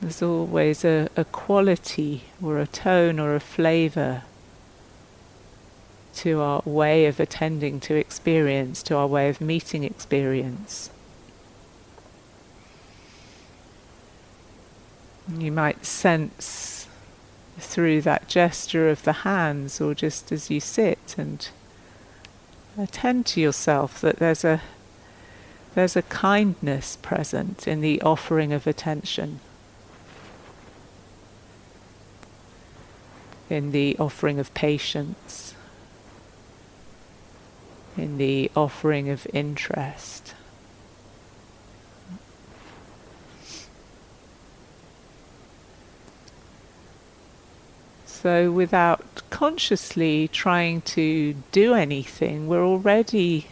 There's 0.00 0.22
always 0.22 0.84
a, 0.84 1.08
a 1.16 1.24
quality 1.24 2.24
or 2.42 2.58
a 2.58 2.66
tone 2.66 3.18
or 3.18 3.34
a 3.34 3.40
flavour 3.40 4.22
to 6.14 6.40
our 6.40 6.62
way 6.64 7.06
of 7.06 7.18
attending 7.18 7.80
to 7.80 7.94
experience, 7.94 8.82
to 8.84 8.96
our 8.96 9.06
way 9.06 9.28
of 9.28 9.40
meeting 9.40 9.84
experience. 9.84 10.90
You 15.28 15.52
might 15.52 15.86
sense 15.86 16.88
through 17.58 18.02
that 18.02 18.28
gesture 18.28 18.88
of 18.90 19.02
the 19.04 19.12
hands 19.12 19.80
or 19.80 19.94
just 19.94 20.32
as 20.32 20.50
you 20.50 20.60
sit 20.60 21.14
and 21.16 21.48
attend 22.78 23.26
to 23.26 23.40
yourself 23.40 24.00
that 24.00 24.16
there's 24.16 24.44
a 24.44 24.62
there's 25.74 25.96
a 25.96 26.02
kindness 26.02 26.96
present 27.00 27.66
in 27.66 27.80
the 27.80 28.02
offering 28.02 28.52
of 28.52 28.66
attention. 28.66 29.40
In 33.48 33.72
the 33.72 33.96
offering 33.98 34.38
of 34.38 34.52
patience. 34.52 35.54
In 37.96 38.18
the 38.18 38.50
offering 38.54 39.08
of 39.08 39.26
interest 39.32 40.34
So, 48.22 48.52
without 48.52 49.20
consciously 49.30 50.28
trying 50.28 50.82
to 50.82 51.34
do 51.50 51.74
anything, 51.74 52.46
we're 52.46 52.64
already 52.64 53.48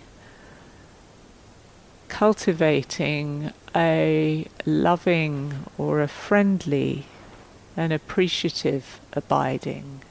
cultivating 2.07 3.53
a 3.75 4.47
loving 4.65 5.67
or 5.77 6.01
a 6.01 6.07
friendly 6.07 7.07
and 7.77 7.93
appreciative 7.93 9.01
abiding. 9.13 10.03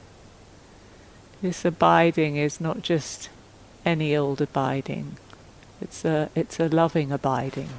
This 1.40 1.64
abiding 1.64 2.36
is 2.36 2.60
not 2.60 2.82
just 2.82 3.30
any 3.86 4.14
old 4.14 4.42
abiding, 4.42 5.16
it's 5.80 6.04
a, 6.04 6.28
it's 6.34 6.60
a 6.60 6.68
loving 6.68 7.10
abiding. 7.10 7.70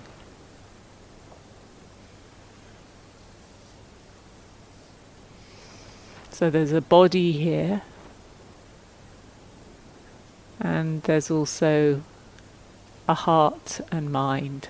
So 6.41 6.49
there's 6.49 6.71
a 6.71 6.81
body 6.81 7.33
here, 7.33 7.83
and 10.59 11.03
there's 11.03 11.29
also 11.29 12.01
a 13.07 13.13
heart 13.13 13.79
and 13.91 14.11
mind. 14.11 14.69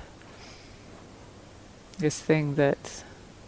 This 1.97 2.19
thing 2.19 2.55
that 2.55 3.05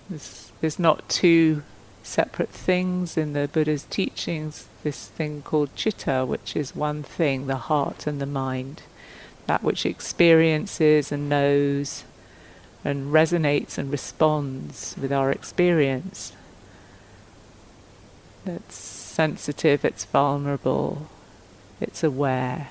is, 0.09 0.53
is 0.61 0.80
not 0.80 1.09
two 1.09 1.63
separate 2.01 2.47
things 2.47 3.17
in 3.17 3.34
the 3.34 3.49
Buddha's 3.51 3.84
teachings, 3.84 4.69
this 4.84 5.09
thing 5.09 5.41
called 5.41 5.76
chitta, 5.76 6.26
which 6.26 6.55
is 6.55 6.74
one 6.74 7.03
thing, 7.03 7.47
the 7.47 7.57
heart 7.57 8.07
and 8.07 8.21
the 8.21 8.26
mind, 8.26 8.84
that 9.47 9.63
which 9.63 9.86
experiences 9.86 11.11
and 11.11 11.28
knows 11.28 12.05
and 12.86 13.11
resonates 13.11 13.78
and 13.78 13.91
responds 13.91 14.95
with 14.97 15.11
our 15.11 15.30
experience 15.30 16.32
it's 18.45 18.75
sensitive, 18.75 19.85
it's 19.85 20.05
vulnerable, 20.05 21.07
it's 21.79 22.03
aware, 22.03 22.69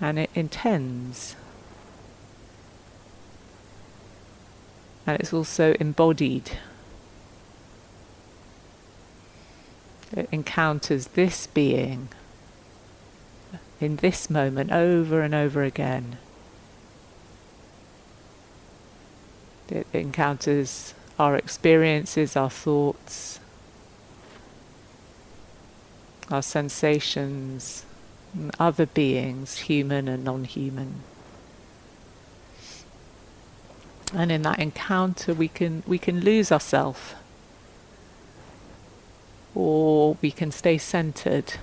and 0.00 0.18
it 0.18 0.30
intends. 0.34 1.36
And 5.06 5.18
it's 5.20 5.32
also 5.32 5.74
embodied. 5.80 6.50
It 10.16 10.28
encounters 10.32 11.08
this 11.08 11.46
being 11.46 12.08
in 13.80 13.96
this 13.96 14.28
moment 14.28 14.72
over 14.72 15.20
and 15.22 15.34
over 15.34 15.62
again. 15.62 16.18
It 19.68 19.86
encounters 19.92 20.94
our 21.18 21.36
experiences, 21.36 22.36
our 22.36 22.50
thoughts, 22.50 23.37
our 26.30 26.42
sensations, 26.42 27.84
other 28.58 28.86
beings, 28.86 29.58
human 29.58 30.08
and 30.08 30.24
non 30.24 30.44
human. 30.44 31.02
And 34.14 34.32
in 34.32 34.42
that 34.42 34.58
encounter, 34.58 35.34
we 35.34 35.48
can, 35.48 35.82
we 35.86 35.98
can 35.98 36.20
lose 36.20 36.50
ourselves, 36.50 37.14
or 39.54 40.16
we 40.22 40.30
can 40.30 40.50
stay 40.50 40.78
centered, 40.78 41.54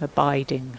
abiding. 0.00 0.78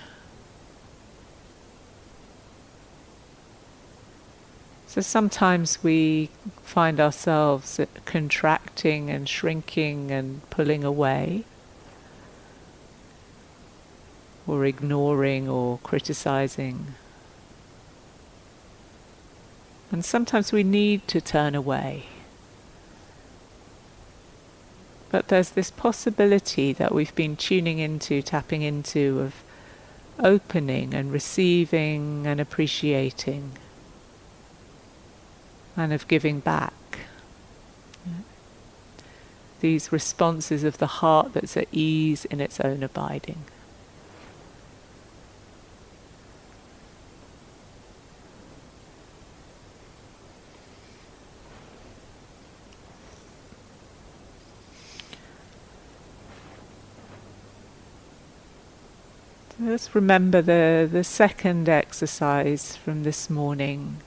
So 4.96 5.02
sometimes 5.02 5.84
we 5.84 6.30
find 6.64 7.02
ourselves 7.02 7.82
contracting 8.06 9.10
and 9.10 9.28
shrinking 9.28 10.10
and 10.10 10.50
pulling 10.50 10.86
away, 10.86 11.44
or 14.48 14.66
ignoring 14.66 15.50
or 15.50 15.80
criticizing. 15.80 16.94
And 19.92 20.06
sometimes 20.06 20.54
we 20.54 20.64
need 20.64 21.10
to 21.10 21.20
turn 21.20 21.56
away. 21.56 22.06
But 25.10 25.28
there's 25.28 25.50
this 25.50 25.72
possibility 25.72 26.72
that 26.72 26.96
we've 26.96 27.16
been 27.16 27.36
tuning 27.36 27.80
into, 27.80 28.22
tapping 28.22 28.62
into, 28.62 29.20
of 29.20 29.44
opening 30.20 30.94
and 30.94 31.12
receiving 31.12 32.26
and 32.26 32.40
appreciating 32.40 33.58
and 35.78 35.94
of 35.94 36.08
giving 36.08 36.40
back. 36.40 36.74
These 39.62 39.92
responses 39.92 40.64
of 40.64 40.78
the 40.78 40.88
heart 40.88 41.34
that's 41.34 41.58
at 41.58 41.68
ease 41.72 42.26
in 42.26 42.40
its 42.40 42.60
own 42.60 42.84
abiding. 42.84 43.46
Let's 59.58 59.96
remember 59.96 60.42
the, 60.42 60.88
the 60.90 61.04
second 61.04 61.68
exercise 61.68 62.76
from 62.76 63.04
this 63.04 63.30
morning 63.30 63.98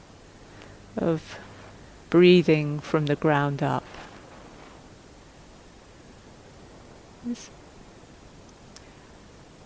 of 0.96 1.38
breathing 2.11 2.80
from 2.80 3.06
the 3.06 3.16
ground 3.16 3.62
up. 3.62 3.84
Just 7.26 7.50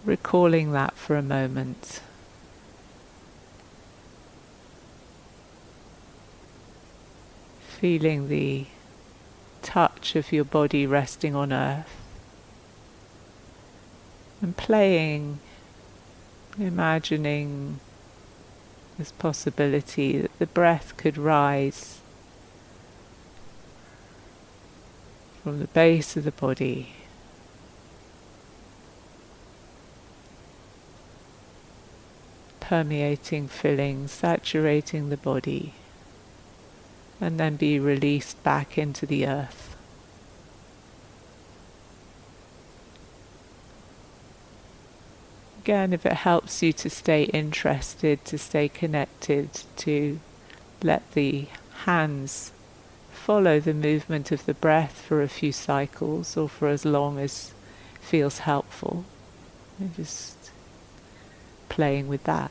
recalling 0.04 0.72
that 0.72 0.94
for 0.94 1.16
a 1.16 1.22
moment. 1.22 2.00
Feeling 7.60 8.28
the 8.28 8.66
touch 9.62 10.16
of 10.16 10.32
your 10.32 10.44
body 10.44 10.86
resting 10.86 11.34
on 11.34 11.52
earth. 11.52 11.96
And 14.40 14.56
playing, 14.56 15.38
imagining 16.58 17.78
this 18.98 19.12
possibility 19.12 20.18
that 20.18 20.38
the 20.38 20.46
breath 20.46 20.96
could 20.96 21.16
rise 21.16 22.01
from 25.42 25.58
the 25.58 25.66
base 25.68 26.16
of 26.16 26.24
the 26.24 26.30
body. 26.30 26.94
Permeating, 32.60 33.48
filling, 33.48 34.06
saturating 34.06 35.08
the 35.08 35.16
body, 35.16 35.74
and 37.20 37.38
then 37.38 37.56
be 37.56 37.78
released 37.78 38.42
back 38.42 38.78
into 38.78 39.04
the 39.04 39.26
earth. 39.26 39.76
Again, 45.60 45.92
if 45.92 46.06
it 46.06 46.12
helps 46.12 46.62
you 46.62 46.72
to 46.72 46.90
stay 46.90 47.24
interested, 47.24 48.24
to 48.24 48.38
stay 48.38 48.68
connected, 48.68 49.48
to 49.76 50.18
let 50.82 51.12
the 51.12 51.46
hands 51.84 52.52
follow 53.24 53.60
the 53.60 53.72
movement 53.72 54.32
of 54.32 54.44
the 54.46 54.54
breath 54.54 55.00
for 55.00 55.22
a 55.22 55.28
few 55.28 55.52
cycles 55.52 56.36
or 56.36 56.48
for 56.48 56.66
as 56.66 56.84
long 56.84 57.20
as 57.20 57.52
feels 58.00 58.38
helpful. 58.38 59.04
And 59.78 59.94
just 59.94 60.50
playing 61.68 62.08
with 62.08 62.24
that. 62.24 62.50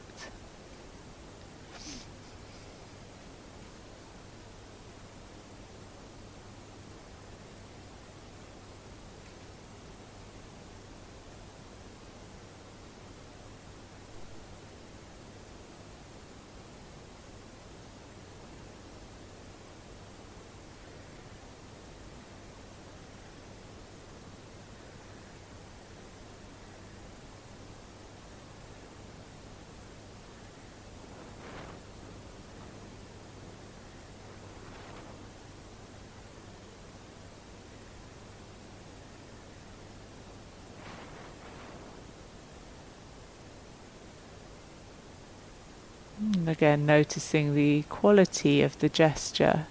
And 46.21 46.40
again, 46.51 46.85
noticing 46.85 47.55
the 47.55 47.83
quality 47.83 48.61
of 48.61 48.77
the 48.79 48.89
gesture, 48.89 49.65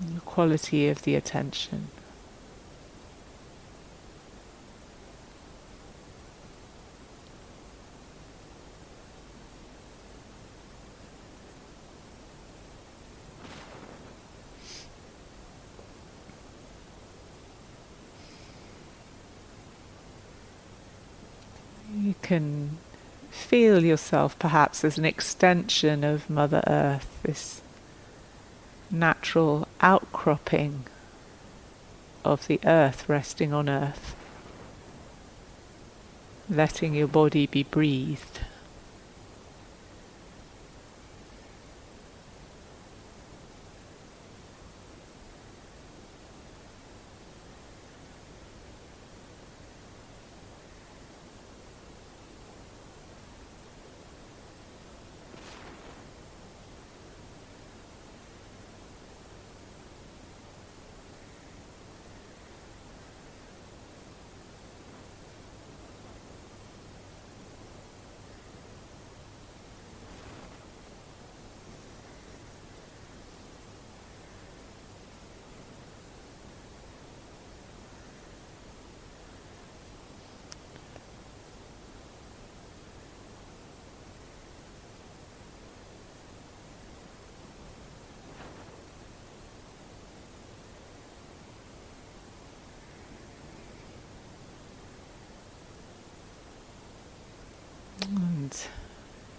the 0.00 0.20
quality 0.20 0.88
of 0.88 1.02
the 1.02 1.14
attention. 1.14 1.88
You 21.94 22.14
can 22.22 22.78
feel 23.30 23.75
yourself 23.86 24.38
perhaps 24.38 24.84
as 24.84 24.98
an 24.98 25.04
extension 25.04 26.04
of 26.04 26.28
Mother 26.28 26.62
Earth, 26.66 27.20
this 27.22 27.62
natural 28.90 29.66
outcropping 29.80 30.84
of 32.24 32.46
the 32.46 32.60
earth 32.64 33.08
resting 33.08 33.52
on 33.52 33.68
earth, 33.68 34.14
letting 36.50 36.94
your 36.94 37.08
body 37.08 37.46
be 37.46 37.62
breathed. 37.62 38.35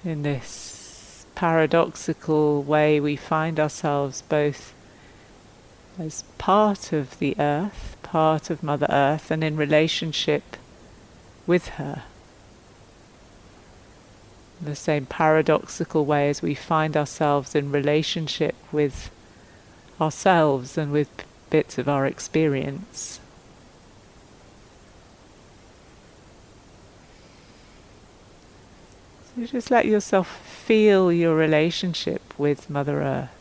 In 0.08 0.24
this 0.24 1.26
paradoxical 1.36 2.64
way, 2.64 2.98
we 2.98 3.18
find 3.18 3.60
ourselves 3.60 4.22
both 4.22 4.74
as 6.00 6.24
part 6.38 6.94
of 6.94 7.20
the 7.20 7.36
earth, 7.38 7.98
part 8.04 8.50
of 8.50 8.64
Mother 8.64 8.88
Earth, 8.90 9.32
and 9.32 9.44
in 9.44 9.58
relationship 9.58 10.56
with 11.46 11.68
her. 11.76 12.04
In 14.62 14.68
the 14.68 14.78
same 14.78 15.08
paradoxical 15.08 16.06
way 16.06 16.30
as 16.30 16.42
we 16.42 16.56
find 16.56 16.96
ourselves 16.96 17.54
in 17.54 17.70
relationship 17.70 18.56
with 18.72 19.12
ourselves 20.00 20.78
and 20.78 20.94
with 20.94 21.10
bits 21.50 21.78
of 21.78 21.90
our 21.90 22.06
experience. 22.06 23.20
So 29.38 29.46
just 29.46 29.70
let 29.70 29.86
yourself 29.86 30.28
feel 30.28 31.12
your 31.12 31.36
relationship 31.36 32.34
with 32.40 32.72
Mother 32.72 33.04
Earth. 33.04 33.37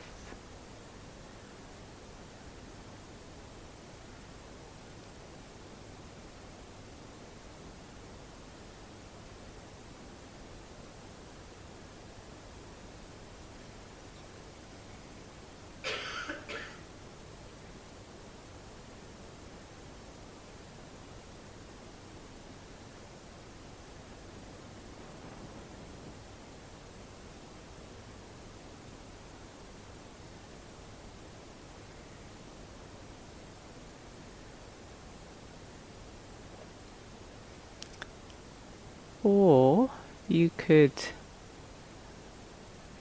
Or 39.27 39.91
you 40.29 40.53
could 40.57 40.93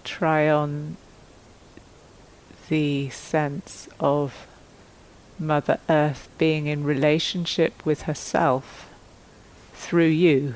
try 0.04 0.50
on 0.50 0.98
the 2.68 3.12
sense 3.12 3.88
of 4.00 4.48
Mother 5.38 5.78
Earth 5.88 6.28
being 6.40 6.66
in 6.66 6.84
relationship 6.84 7.86
with 7.86 8.04
herself 8.04 8.90
through 9.76 10.08
you. 10.08 10.56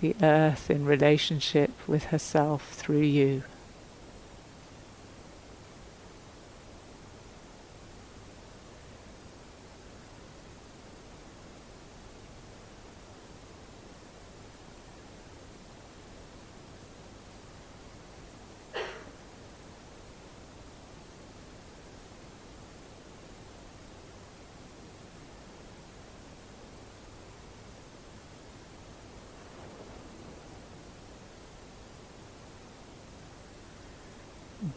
The 0.00 0.16
earth 0.22 0.70
in 0.70 0.86
relationship 0.86 1.72
with 1.86 2.04
herself 2.04 2.70
through 2.70 3.02
you. 3.02 3.42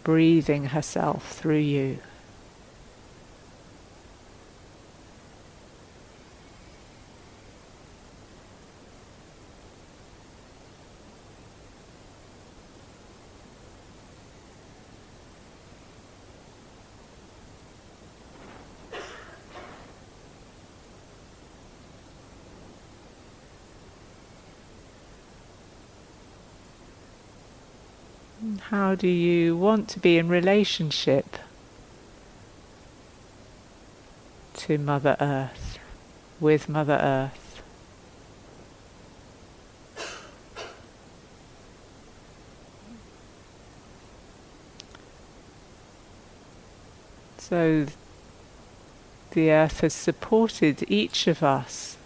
Breathing 0.08 0.64
herself 0.64 1.34
through 1.34 1.58
you. 1.58 1.99
How 28.88 28.96
do 28.96 29.10
you 29.10 29.58
want 29.58 29.90
to 29.90 30.00
be 30.00 30.18
in 30.18 30.30
relationship 30.30 31.36
to 34.54 34.78
Mother 34.78 35.18
Earth, 35.20 35.78
with 36.40 36.70
Mother 36.70 36.94
Earth? 36.94 37.62
So 47.38 47.88
the 49.32 49.52
earth 49.52 49.82
has 49.82 49.94
supported 49.94 50.90
each 50.90 51.28
of 51.28 51.44
us. 51.44 51.98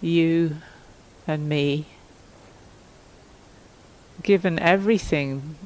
You 0.00 0.56
and 1.28 1.48
me 1.48 1.86
given 4.22 4.58
everything 4.58 5.56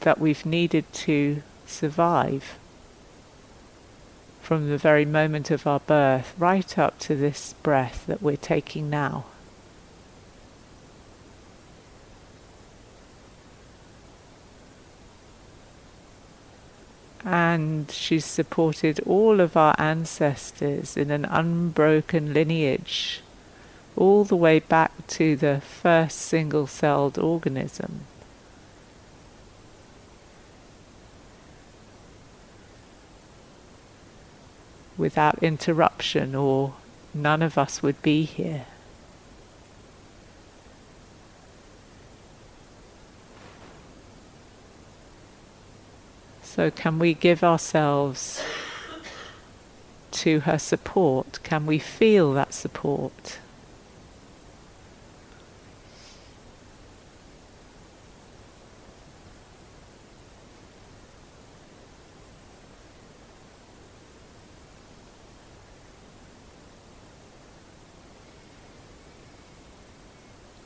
that 0.00 0.18
we've 0.18 0.46
needed 0.46 0.90
to 0.92 1.42
survive 1.66 2.58
from 4.40 4.68
the 4.68 4.78
very 4.78 5.04
moment 5.04 5.50
of 5.50 5.66
our 5.66 5.80
birth 5.80 6.34
right 6.38 6.78
up 6.78 6.98
to 6.98 7.14
this 7.14 7.52
breath 7.62 8.06
that 8.06 8.20
we're 8.20 8.36
taking 8.36 8.90
now. 8.90 9.24
And 17.24 17.90
she's 17.90 18.24
supported 18.24 18.98
all 19.00 19.40
of 19.40 19.56
our 19.56 19.74
ancestors 19.78 20.96
in 20.96 21.10
an 21.10 21.26
unbroken 21.26 22.32
lineage 22.32 23.20
all 24.00 24.24
the 24.24 24.34
way 24.34 24.58
back 24.58 25.06
to 25.06 25.36
the 25.36 25.60
first 25.60 26.16
single 26.16 26.66
celled 26.66 27.18
organism. 27.18 28.00
Without 34.96 35.42
interruption, 35.42 36.34
or 36.34 36.72
none 37.12 37.42
of 37.42 37.58
us 37.58 37.82
would 37.82 38.00
be 38.00 38.24
here. 38.24 38.64
So, 46.42 46.70
can 46.70 46.98
we 46.98 47.12
give 47.12 47.44
ourselves 47.44 48.42
to 50.12 50.40
her 50.40 50.58
support? 50.58 51.38
Can 51.42 51.66
we 51.66 51.78
feel 51.78 52.32
that 52.32 52.54
support? 52.54 53.40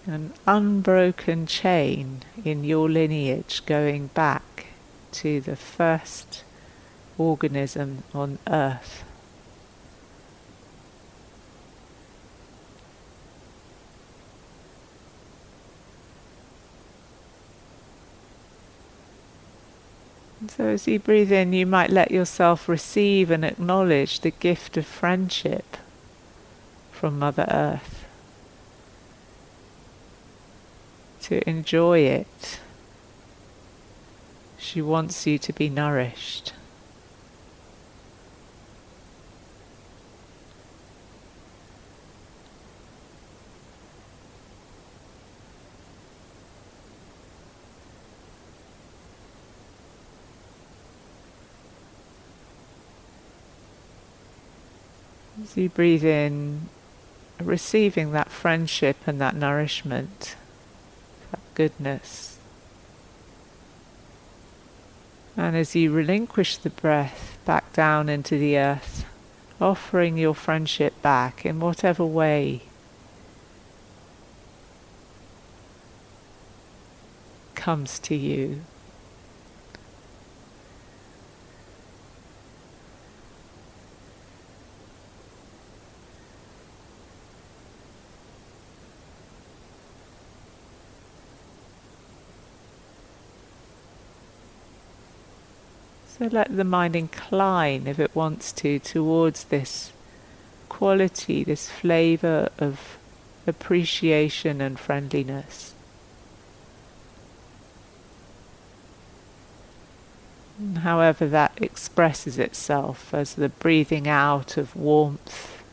An 0.06 0.32
unbroken 0.46 1.46
chain 1.46 2.22
in 2.44 2.64
your 2.64 2.88
lineage 2.88 3.62
going 3.66 4.08
back 4.08 4.66
to 5.12 5.40
the 5.40 5.56
first 5.56 6.42
organism 7.16 8.02
on 8.12 8.38
earth. 8.46 9.04
So, 20.48 20.66
as 20.66 20.86
you 20.86 20.98
breathe 20.98 21.32
in, 21.32 21.52
you 21.52 21.64
might 21.64 21.90
let 21.90 22.10
yourself 22.10 22.68
receive 22.68 23.30
and 23.30 23.44
acknowledge 23.44 24.20
the 24.20 24.30
gift 24.30 24.76
of 24.76 24.84
friendship 24.84 25.78
from 26.92 27.18
Mother 27.18 27.46
Earth. 27.48 28.03
to 31.24 31.48
enjoy 31.48 32.00
it. 32.00 32.60
She 34.58 34.82
wants 34.82 35.26
you 35.26 35.38
to 35.38 35.52
be 35.54 35.70
nourished. 35.70 36.52
As 55.42 55.56
you 55.56 55.70
breathe 55.70 56.04
in, 56.04 56.68
receiving 57.40 58.12
that 58.12 58.30
friendship 58.30 58.96
and 59.06 59.18
that 59.22 59.34
nourishment 59.34 60.36
goodness. 61.54 62.38
And 65.36 65.56
as 65.56 65.74
you 65.74 65.92
relinquish 65.92 66.56
the 66.56 66.70
breath 66.70 67.38
back 67.44 67.72
down 67.72 68.08
into 68.08 68.38
the 68.38 68.56
earth, 68.56 69.04
offering 69.60 70.16
your 70.16 70.34
friendship 70.34 71.00
back 71.02 71.44
in 71.44 71.60
whatever 71.60 72.04
way 72.04 72.62
comes 77.54 77.98
to 77.98 78.14
you. 78.14 78.60
So 96.16 96.26
let 96.26 96.56
the 96.56 96.62
mind 96.62 96.94
incline, 96.94 97.88
if 97.88 97.98
it 97.98 98.14
wants 98.14 98.52
to, 98.52 98.78
towards 98.78 99.44
this 99.44 99.90
quality, 100.68 101.42
this 101.42 101.68
flavour 101.68 102.50
of 102.56 102.98
appreciation 103.48 104.60
and 104.60 104.78
friendliness. 104.78 105.74
However, 110.82 111.26
that 111.26 111.58
expresses 111.60 112.38
itself 112.38 113.12
as 113.12 113.34
the 113.34 113.48
breathing 113.48 114.06
out 114.06 114.56
of 114.56 114.76
warmth, 114.76 115.64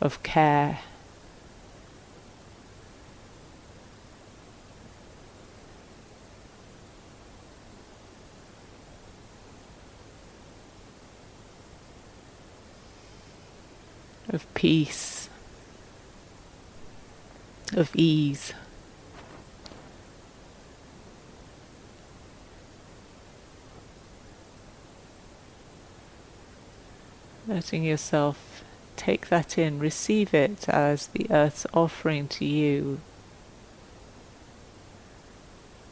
of 0.00 0.20
care. 0.24 0.80
Of 14.34 14.52
peace, 14.54 15.30
of 17.72 17.94
ease. 17.94 18.52
Letting 27.46 27.84
yourself 27.84 28.64
take 28.96 29.28
that 29.28 29.56
in, 29.56 29.78
receive 29.78 30.34
it 30.34 30.68
as 30.68 31.06
the 31.08 31.26
earth's 31.30 31.66
offering 31.72 32.26
to 32.28 32.44
you 32.44 33.00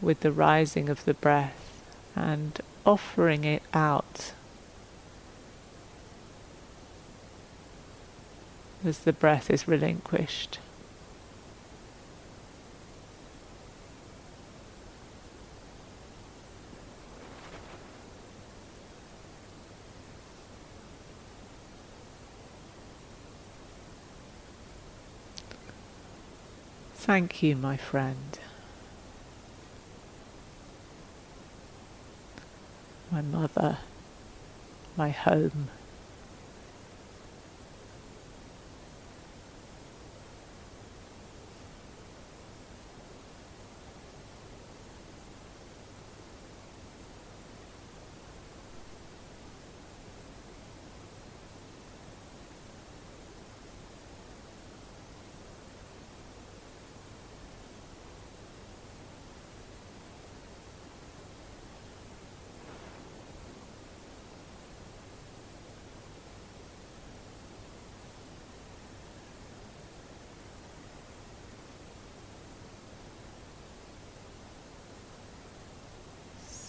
with 0.01 0.21
the 0.21 0.33
rising 0.33 0.89
of 0.89 1.05
the 1.05 1.15
breath 1.15 1.83
and 2.17 2.61
offering 2.85 3.45
it 3.45 3.63
out 3.73 4.33
as 8.85 9.01
the 9.01 9.13
breath 9.13 9.51
is 9.51 9.69
relinquished. 9.69 10.59
Thank 26.95 27.43
you, 27.43 27.57
my 27.57 27.77
friend. 27.77 28.39
My 33.11 33.21
mother, 33.21 33.79
my 34.97 35.11
home. 35.11 35.69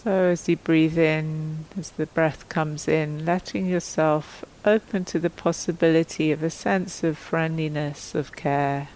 So, 0.04 0.10
as 0.10 0.46
you 0.50 0.58
breathe 0.58 0.98
in, 0.98 1.64
as 1.78 1.92
the 1.92 2.04
breath 2.04 2.46
comes 2.50 2.86
in, 2.86 3.24
letting 3.24 3.64
yourself 3.64 4.44
open 4.62 5.06
to 5.06 5.18
the 5.18 5.30
possibility 5.30 6.30
of 6.30 6.42
a 6.42 6.50
sense 6.50 7.02
of 7.02 7.16
friendliness, 7.16 8.14
of 8.14 8.36
care. 8.36 8.88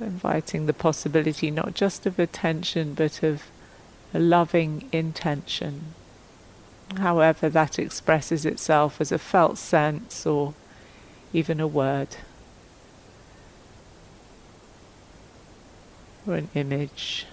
Inviting 0.00 0.66
the 0.66 0.72
possibility 0.72 1.50
not 1.50 1.74
just 1.74 2.06
of 2.06 2.20
attention 2.20 2.94
but 2.94 3.24
of 3.24 3.50
a 4.14 4.20
loving 4.20 4.88
intention, 4.92 5.94
however 6.96 7.48
that 7.48 7.76
expresses 7.76 8.46
itself 8.46 9.00
as 9.00 9.10
a 9.10 9.18
felt 9.18 9.58
sense 9.58 10.24
or 10.24 10.54
even 11.32 11.58
a 11.58 11.66
word. 11.66 12.18
Or 16.26 16.34
an 16.34 16.48
image. 16.54 17.26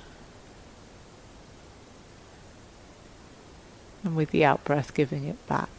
And 4.03 4.15
with 4.15 4.31
the 4.31 4.45
out 4.45 4.63
breath, 4.63 4.93
giving 4.93 5.25
it 5.25 5.47
back. 5.47 5.69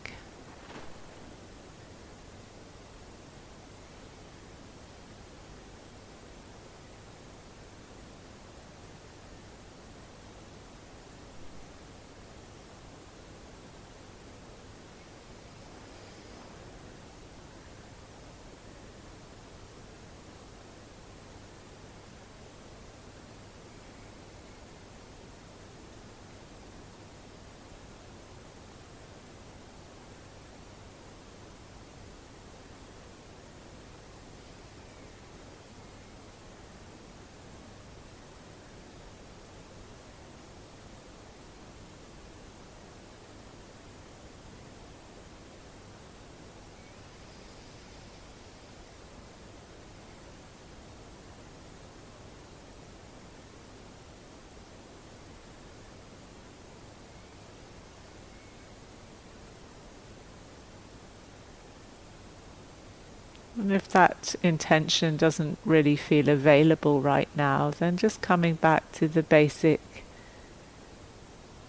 And 63.70 63.76
if 63.76 63.88
that 63.90 64.34
intention 64.42 65.16
doesn't 65.16 65.56
really 65.64 65.94
feel 65.94 66.28
available 66.28 67.00
right 67.00 67.28
now, 67.36 67.70
then 67.70 67.96
just 67.96 68.20
coming 68.20 68.56
back 68.56 68.90
to 68.94 69.06
the 69.06 69.22
basic 69.22 69.80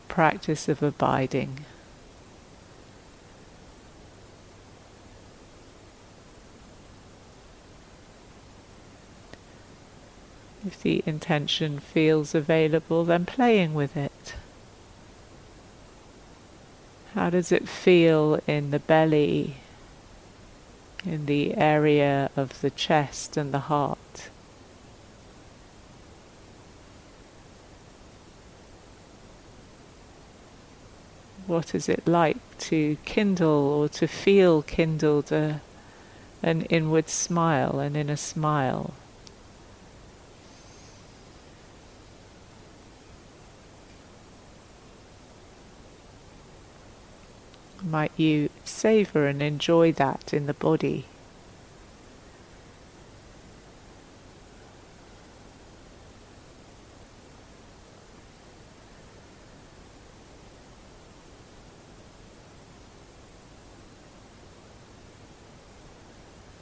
practice 0.07 0.67
of 0.67 0.81
abiding. 0.81 1.63
If 10.65 10.81
the 10.81 11.03
intention 11.05 11.77
feels 11.77 12.33
available, 12.33 13.03
then 13.03 13.27
playing 13.27 13.75
with 13.75 13.95
it. 13.95 14.33
How 17.13 17.29
does 17.29 17.51
it 17.51 17.69
feel 17.69 18.39
in 18.47 18.71
the 18.71 18.79
belly, 18.79 19.57
in 21.05 21.25
the 21.25 21.55
area 21.55 22.29
of 22.35 22.61
the 22.61 22.69
chest 22.69 23.37
and 23.37 23.53
the 23.53 23.59
heart? 23.59 24.29
What 31.47 31.75
is 31.75 31.89
it 31.89 32.07
like 32.07 32.37
to 32.59 32.97
kindle 33.03 33.49
or 33.49 33.89
to 33.89 34.07
feel 34.07 34.61
kindled 34.61 35.31
a, 35.31 35.61
an 36.41 36.61
inward 36.63 37.09
smile, 37.09 37.79
an 37.79 37.95
inner 37.95 38.15
smile? 38.15 38.93
Might 47.83 48.11
you 48.15 48.49
savor 48.63 49.25
and 49.25 49.41
enjoy 49.41 49.91
that 49.93 50.33
in 50.33 50.45
the 50.45 50.53
body? 50.53 51.05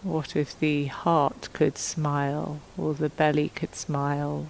What 0.02 0.38
if 0.38 0.58
the 0.58 0.86
heart 0.86 1.50
could 1.52 1.78
smile, 1.78 2.62
or 2.78 2.94
the 2.94 3.10
belly 3.10 3.50
could 3.50 3.76
smile, 3.76 4.48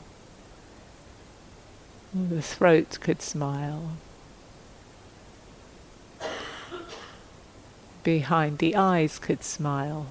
or 2.16 2.28
the 2.28 2.42
throat 2.44 3.00
could 3.02 3.22
smile? 3.22 3.94
Behind 8.10 8.58
the 8.58 8.76
eyes 8.76 9.20
could 9.20 9.44
smile. 9.44 10.08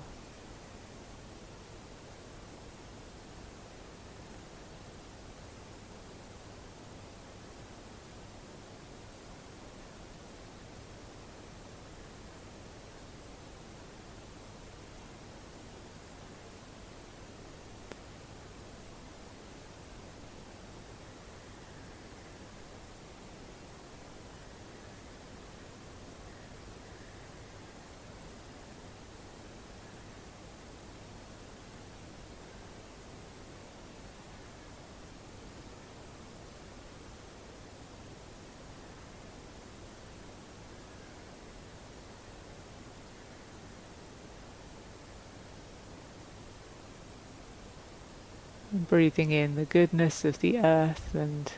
Breathing 48.88 49.30
in 49.30 49.54
the 49.54 49.64
goodness 49.64 50.24
of 50.24 50.40
the 50.40 50.58
earth 50.58 51.14
and 51.14 51.52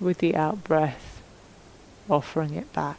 with 0.00 0.18
the 0.18 0.34
out 0.34 0.64
breath 0.64 1.22
offering 2.10 2.54
it 2.54 2.72
back. 2.72 2.98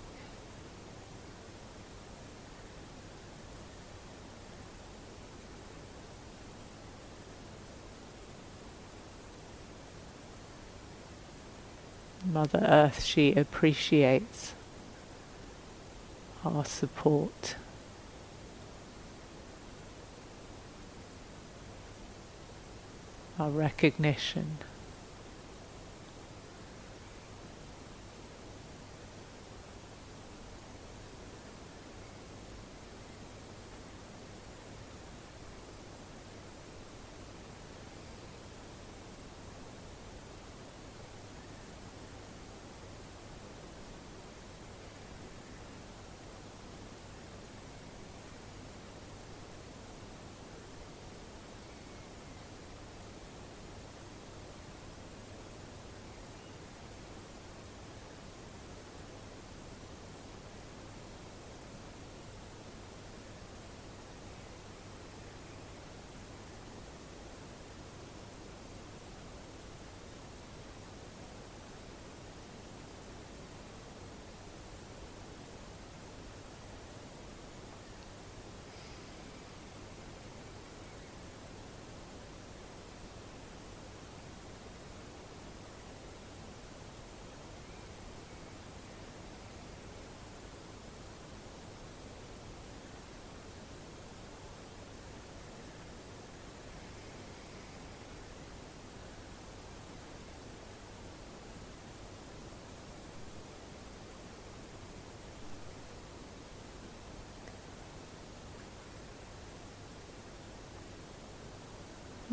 Mother 12.25 12.65
Earth, 12.67 13.03
she 13.03 13.33
appreciates 13.33 14.55
our 16.43 16.65
support. 16.65 17.55
Our 23.39 23.49
recognition. 23.49 24.57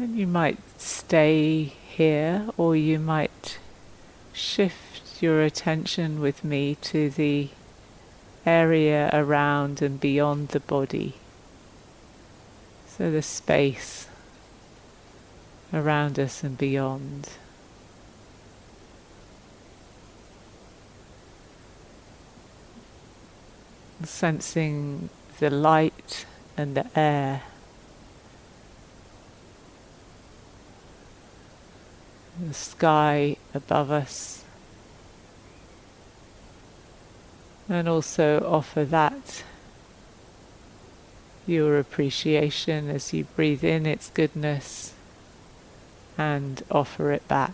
And 0.03 0.19
you 0.19 0.27
might 0.27 0.59
stay 0.81 1.63
here 1.63 2.49
or 2.57 2.75
you 2.75 2.99
might 2.99 3.61
shift 4.33 5.23
your 5.23 5.43
attention 5.43 6.21
with 6.21 6.43
me 6.43 6.75
to 6.83 7.09
the 7.09 7.51
area 8.45 9.11
around 9.13 9.81
and 9.81 10.01
beyond 10.01 10.49
the 10.49 10.59
body. 10.59 11.15
So 12.89 13.13
the 13.13 13.23
space 13.23 14.09
around 15.73 16.19
us 16.19 16.43
and 16.43 16.59
beyond. 16.59 17.29
Sensing 24.03 25.11
the 25.39 25.49
light 25.49 26.27
and 26.57 26.75
the 26.75 26.87
air 26.99 27.43
the 32.49 32.55
sky 32.55 33.37
above 33.55 33.91
us, 33.91 34.45
and 37.69 37.89
also 37.89 38.45
offer 38.47 38.85
that 38.85 39.45
your 41.47 41.79
appreciation 41.79 42.89
as 42.89 43.13
you 43.13 43.25
breathe 43.37 43.65
in 43.65 43.87
its 43.87 44.11
goodness 44.11 44.95
and 46.19 46.63
offer 46.71 47.11
it 47.13 47.27
back. 47.29 47.53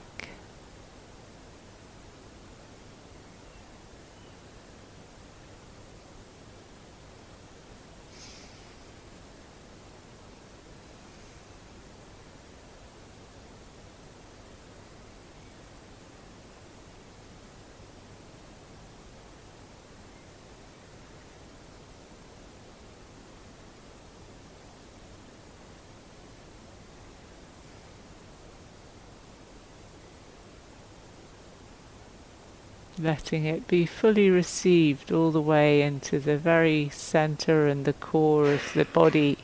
Letting 33.09 33.47
it 33.47 33.67
be 33.67 33.87
fully 33.87 34.29
received 34.29 35.11
all 35.11 35.31
the 35.31 35.41
way 35.41 35.81
into 35.81 36.19
the 36.19 36.37
very 36.37 36.91
center 36.91 37.67
and 37.67 37.87
the 37.87 37.93
core 37.95 38.53
of 38.53 38.71
the 38.75 38.85
body, 38.85 39.39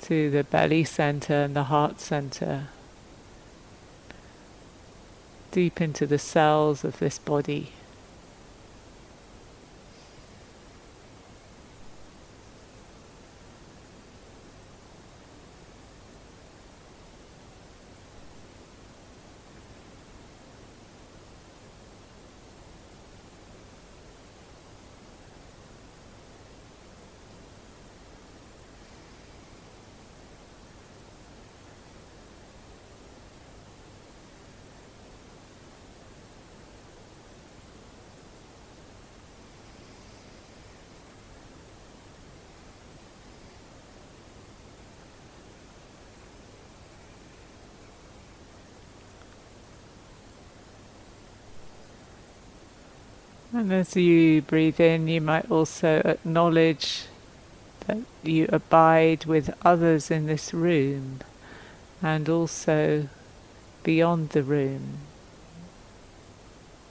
to 0.00 0.30
the 0.30 0.42
belly 0.42 0.82
center 0.82 1.34
and 1.34 1.54
the 1.54 1.64
heart 1.64 2.00
center, 2.00 2.68
deep 5.50 5.78
into 5.78 6.06
the 6.06 6.18
cells 6.18 6.84
of 6.84 6.98
this 7.00 7.18
body. 7.18 7.72
And 53.52 53.72
as 53.72 53.96
you 53.96 54.42
breathe 54.42 54.78
in, 54.78 55.08
you 55.08 55.20
might 55.20 55.50
also 55.50 56.02
acknowledge 56.04 57.06
that 57.86 57.98
you 58.22 58.48
abide 58.52 59.24
with 59.24 59.52
others 59.62 60.08
in 60.08 60.26
this 60.26 60.54
room 60.54 61.20
and 62.00 62.28
also 62.28 63.08
beyond 63.82 64.30
the 64.30 64.44
room. 64.44 64.98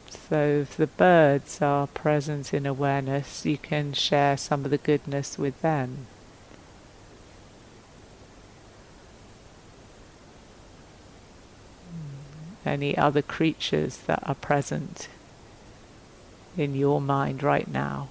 So, 0.10 0.60
if 0.64 0.76
the 0.76 0.88
birds 0.88 1.62
are 1.62 1.88
present 1.88 2.54
in 2.54 2.66
awareness, 2.66 3.46
you 3.46 3.58
can 3.58 3.94
share 3.94 4.36
some 4.36 4.66
of 4.66 4.72
the 4.72 4.78
goodness 4.78 5.38
with 5.38 5.62
them. 5.62 6.08
Any 12.66 12.98
other 12.98 13.22
creatures 13.22 13.98
that 14.08 14.22
are 14.28 14.36
present 14.36 15.08
in 16.60 16.76
your 16.76 17.02
mind 17.02 17.42
right 17.44 17.68
now. 17.68 18.08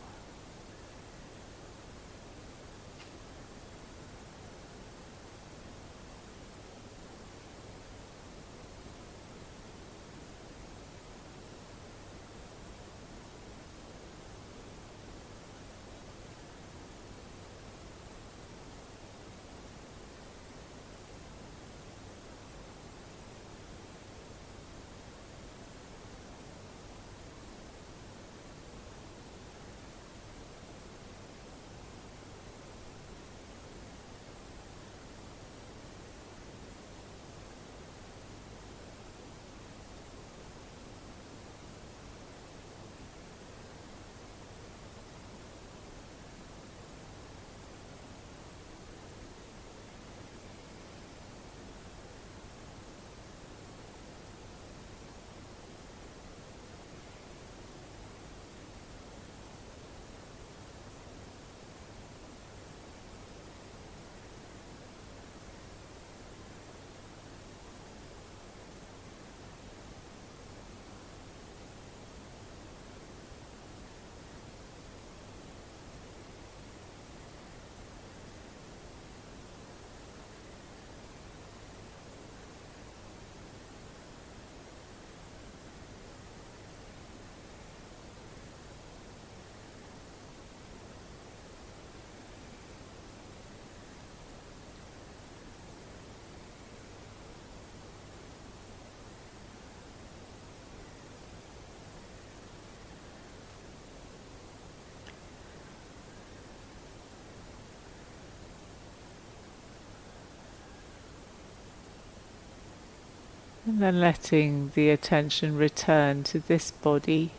And 113.68 113.82
then 113.82 114.00
letting 114.00 114.70
the 114.70 114.88
attention 114.88 115.58
return 115.58 116.24
to 116.24 116.38
this 116.38 116.70
body. 116.70 117.32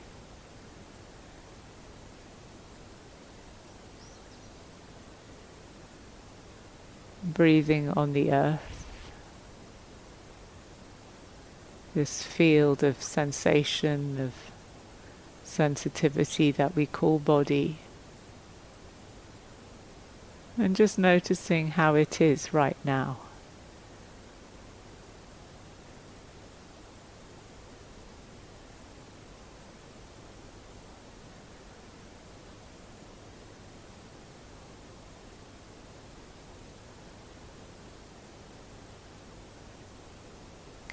Breathing 7.23 7.89
on 7.89 8.13
the 8.13 8.31
earth. 8.31 8.85
This 11.95 12.21
field 12.21 12.83
of 12.83 13.01
sensation, 13.01 14.21
of 14.21 14.33
sensitivity 15.43 16.51
that 16.51 16.75
we 16.75 16.85
call 16.85 17.17
body. 17.17 17.79
And 20.59 20.75
just 20.75 20.99
noticing 20.99 21.71
how 21.71 21.95
it 21.95 22.21
is 22.21 22.53
right 22.53 22.77
now. 22.85 23.17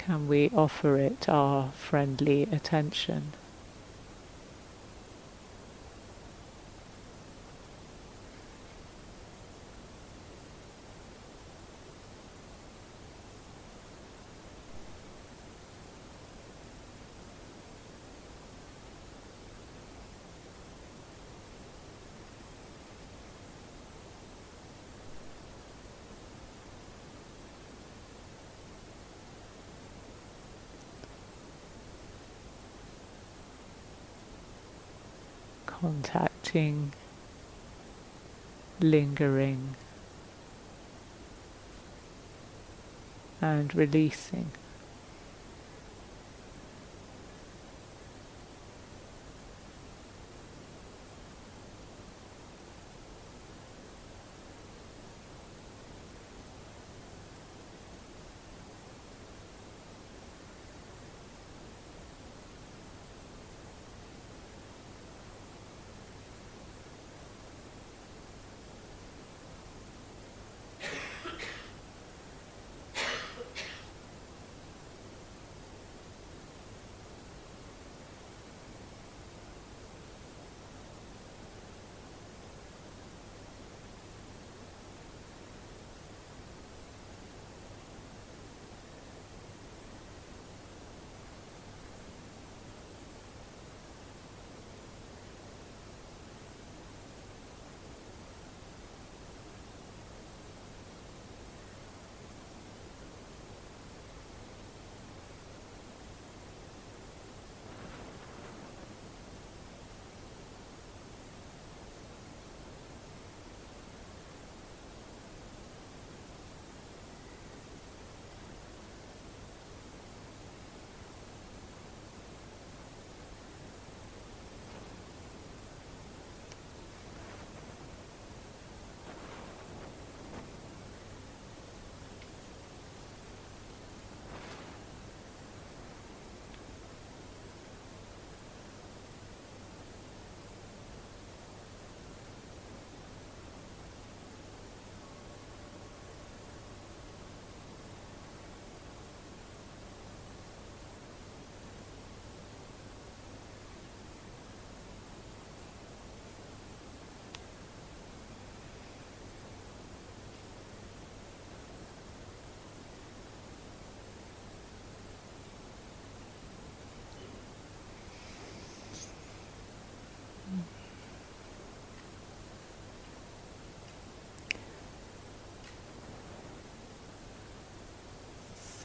can 0.07 0.15
we 0.27 0.51
offer 0.51 0.97
it 0.97 1.29
our 1.29 1.71
friendly 1.71 2.43
attention? 2.45 3.33
Lingering, 38.81 39.77
and 43.43 43.75
releasing. 43.75 44.51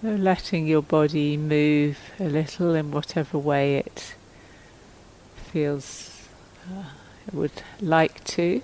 So 0.02 0.16
letting 0.16 0.66
your 0.66 0.82
body 0.82 1.38
move 1.38 2.00
a 2.20 2.24
little 2.24 2.74
in 2.74 2.90
whatever 2.90 3.38
way 3.38 3.76
it 3.76 4.16
feels 5.36 6.28
uh, 6.68 6.86
it 7.28 7.36
would 7.36 7.62
like 7.80 8.24
to. 8.24 8.64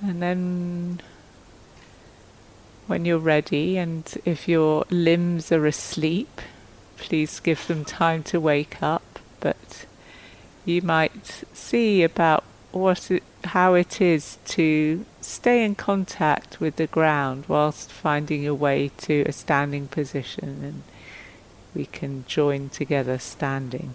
And 0.00 0.20
then 0.20 1.00
when 2.88 3.04
you're 3.04 3.18
ready 3.18 3.78
and 3.78 4.12
if 4.24 4.48
your 4.48 4.86
limbs 4.90 5.52
are 5.52 5.66
asleep, 5.66 6.40
please 6.96 7.38
give 7.38 7.68
them 7.68 7.84
time 7.84 8.24
to 8.24 8.40
wake 8.40 8.82
up. 8.82 9.20
But 9.38 9.86
you 10.64 10.82
might 10.82 11.44
see 11.52 12.02
about 12.02 12.42
what 12.72 13.10
it, 13.10 13.22
how 13.44 13.74
it 13.74 14.00
is 14.00 14.38
to 14.44 15.04
stay 15.20 15.64
in 15.64 15.74
contact 15.74 16.60
with 16.60 16.76
the 16.76 16.86
ground 16.86 17.44
whilst 17.48 17.92
finding 17.92 18.42
your 18.42 18.54
way 18.54 18.90
to 18.96 19.22
a 19.22 19.32
standing 19.32 19.86
position 19.88 20.60
and 20.62 20.82
we 21.74 21.86
can 21.86 22.24
join 22.26 22.68
together 22.68 23.18
standing. 23.18 23.94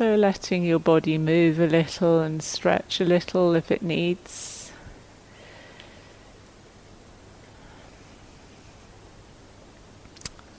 So 0.00 0.14
letting 0.14 0.64
your 0.64 0.78
body 0.78 1.18
move 1.18 1.60
a 1.60 1.66
little 1.66 2.20
and 2.20 2.42
stretch 2.42 3.02
a 3.02 3.04
little 3.04 3.54
if 3.54 3.70
it 3.70 3.82
needs. 3.82 4.72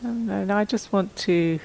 And 0.04 0.52
I 0.52 0.64
just 0.64 0.94
want 0.94 1.16
to 1.16 1.60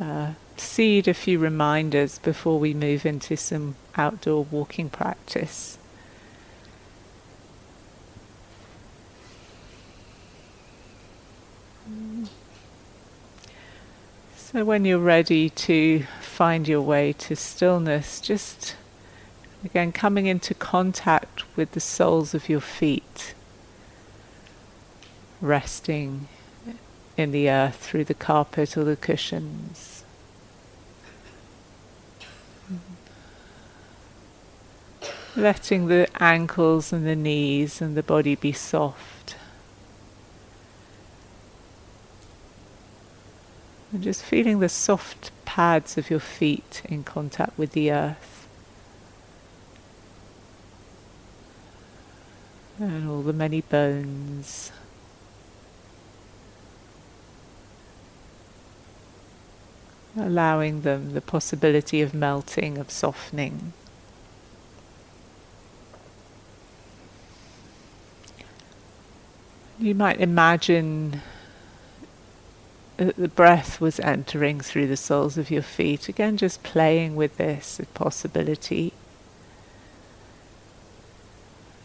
uh, 0.00 0.32
seed 0.56 1.06
a 1.06 1.14
few 1.14 1.38
reminders 1.38 2.18
before 2.18 2.58
we 2.58 2.74
move 2.74 3.06
into 3.06 3.36
some 3.36 3.76
outdoor 3.96 4.42
walking 4.42 4.90
practice. 4.90 5.78
So, 14.34 14.64
when 14.64 14.84
you're 14.84 14.98
ready 14.98 15.50
to 15.50 16.04
find 16.34 16.66
your 16.66 16.80
way 16.80 17.12
to 17.12 17.36
stillness, 17.36 18.20
just 18.20 18.74
again 19.64 19.92
coming 19.92 20.26
into 20.26 20.52
contact 20.52 21.44
with 21.56 21.70
the 21.72 21.80
soles 21.80 22.34
of 22.34 22.48
your 22.48 22.60
feet, 22.60 23.34
resting 25.40 26.26
in 27.16 27.30
the 27.30 27.48
earth 27.48 27.76
through 27.76 28.04
the 28.04 28.14
carpet 28.14 28.76
or 28.76 28.82
the 28.82 28.96
cushions. 28.96 30.02
Letting 35.36 35.86
the 35.86 36.08
ankles 36.20 36.92
and 36.92 37.06
the 37.06 37.16
knees 37.16 37.80
and 37.80 37.96
the 37.96 38.02
body 38.02 38.34
be 38.34 38.52
soft. 38.52 39.36
And 43.92 44.02
just 44.02 44.24
feeling 44.24 44.58
the 44.58 44.68
soft 44.68 45.30
pads 45.54 45.96
of 45.96 46.10
your 46.10 46.18
feet 46.18 46.82
in 46.86 47.04
contact 47.04 47.56
with 47.56 47.70
the 47.74 47.88
earth. 47.88 48.48
And 52.80 53.08
all 53.08 53.22
the 53.22 53.32
many 53.32 53.60
bones. 53.60 54.72
Allowing 60.16 60.80
them 60.80 61.12
the 61.14 61.20
possibility 61.20 62.02
of 62.02 62.12
melting, 62.12 62.76
of 62.76 62.90
softening. 62.90 63.74
You 69.78 69.94
might 69.94 70.20
imagine 70.20 71.22
Uh, 72.98 73.10
the 73.16 73.28
breath 73.28 73.80
was 73.80 73.98
entering 74.00 74.60
through 74.60 74.86
the 74.86 74.96
soles 74.96 75.36
of 75.36 75.50
your 75.50 75.62
feet. 75.62 76.08
Again, 76.08 76.36
just 76.36 76.62
playing 76.62 77.16
with 77.16 77.36
this 77.36 77.80
possibility. 77.92 78.92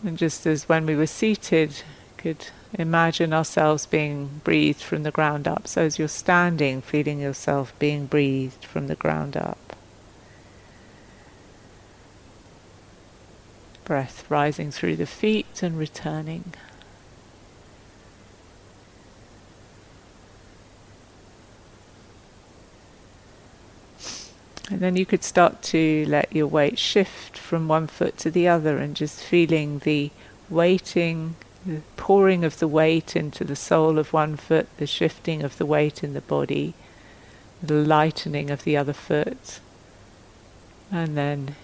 And 0.03 0.17
just 0.17 0.45
as 0.45 0.69
when 0.69 0.85
we 0.85 0.95
were 0.95 1.07
seated, 1.07 1.81
could 2.17 2.47
imagine 2.73 3.33
ourselves 3.33 3.85
being 3.85 4.41
breathed 4.43 4.81
from 4.81 5.03
the 5.03 5.11
ground 5.11 5.47
up. 5.47 5.67
So 5.67 5.83
as 5.83 5.97
you're 5.97 6.07
standing, 6.07 6.81
feeling 6.81 7.19
yourself 7.19 7.73
being 7.79 8.05
breathed 8.05 8.65
from 8.65 8.87
the 8.87 8.95
ground 8.95 9.35
up. 9.35 9.75
Breath 13.85 14.29
rising 14.29 14.69
through 14.69 14.97
the 14.97 15.07
feet 15.07 15.63
and 15.63 15.77
returning. 15.77 16.53
And 24.69 24.81
then 24.81 24.95
you 24.95 25.05
could 25.05 25.23
start 25.23 25.61
to 25.63 26.05
let 26.07 26.33
your 26.35 26.47
weight 26.47 26.77
shift 26.77 27.37
from 27.37 27.67
one 27.67 27.87
foot 27.87 28.17
to 28.19 28.29
the 28.29 28.47
other 28.47 28.77
and 28.77 28.95
just 28.95 29.21
feeling 29.21 29.79
the 29.79 30.11
weighting, 30.49 31.35
the 31.65 31.81
pouring 31.97 32.43
of 32.43 32.59
the 32.59 32.67
weight 32.67 33.15
into 33.15 33.43
the 33.43 33.55
sole 33.55 33.97
of 33.97 34.13
one 34.13 34.35
foot, 34.35 34.67
the 34.77 34.85
shifting 34.85 35.43
of 35.43 35.57
the 35.57 35.65
weight 35.65 36.03
in 36.03 36.13
the 36.13 36.21
body, 36.21 36.75
the 37.63 37.73
lightening 37.73 38.51
of 38.51 38.63
the 38.63 38.77
other 38.77 38.93
foot, 38.93 39.59
and 40.91 41.17
then 41.17 41.55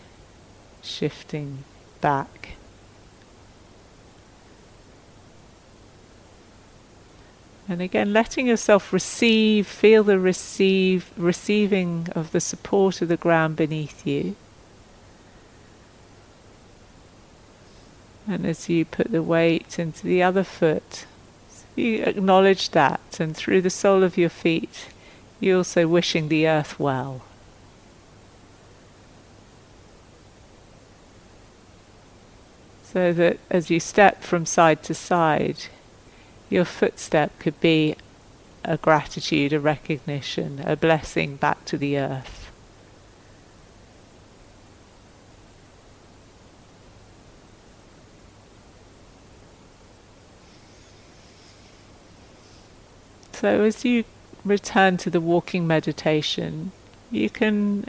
shifting 0.82 1.64
back 2.02 2.56
And 7.68 7.82
again, 7.82 8.14
letting 8.14 8.48
yourself 8.48 8.94
receive, 8.94 9.66
feel 9.66 10.04
the 10.04 10.20
receive, 10.20 11.12
receiving 11.18 12.08
of 12.12 12.32
the 12.32 12.40
support 12.40 13.02
of 13.02 13.08
the 13.08 13.18
ground 13.18 13.56
beneath 13.56 14.06
you. 14.06 14.36
And 18.28 18.46
as 18.46 18.70
you 18.70 18.86
put 18.86 19.12
the 19.12 19.24
weight 19.24 19.80
into 19.80 20.06
the 20.06 20.22
other 20.22 20.44
foot, 20.44 21.06
you 21.76 22.04
acknowledge 22.04 22.72
that, 22.72 23.18
and 23.20 23.36
through 23.36 23.62
the 23.62 23.70
sole 23.70 24.04
of 24.04 24.18
your 24.18 24.30
feet, 24.30 24.88
you're 25.40 25.58
also 25.58 25.88
wishing 25.88 26.28
the 26.28 26.48
earth 26.48 26.80
well. 26.80 27.22
So 32.84 33.12
that 33.14 33.40
as 33.50 33.70
you 33.70 33.80
step 33.80 34.22
from 34.22 34.46
side 34.46 34.82
to 34.84 34.94
side, 34.94 35.66
your 36.50 36.66
footstep 36.66 37.38
could 37.40 37.60
be 37.60 37.96
a 38.64 38.78
gratitude, 38.78 39.54
a 39.54 39.60
recognition, 39.60 40.64
a 40.66 40.76
blessing 40.76 41.36
back 41.36 41.66
to 41.66 41.78
the 41.78 41.98
earth. 41.98 42.52
So, 53.34 53.64
as 53.64 53.84
you 53.84 54.06
return 54.44 54.98
to 54.98 55.10
the 55.10 55.22
walking 55.22 55.68
meditation, 55.68 56.72
you 57.12 57.30
can 57.30 57.86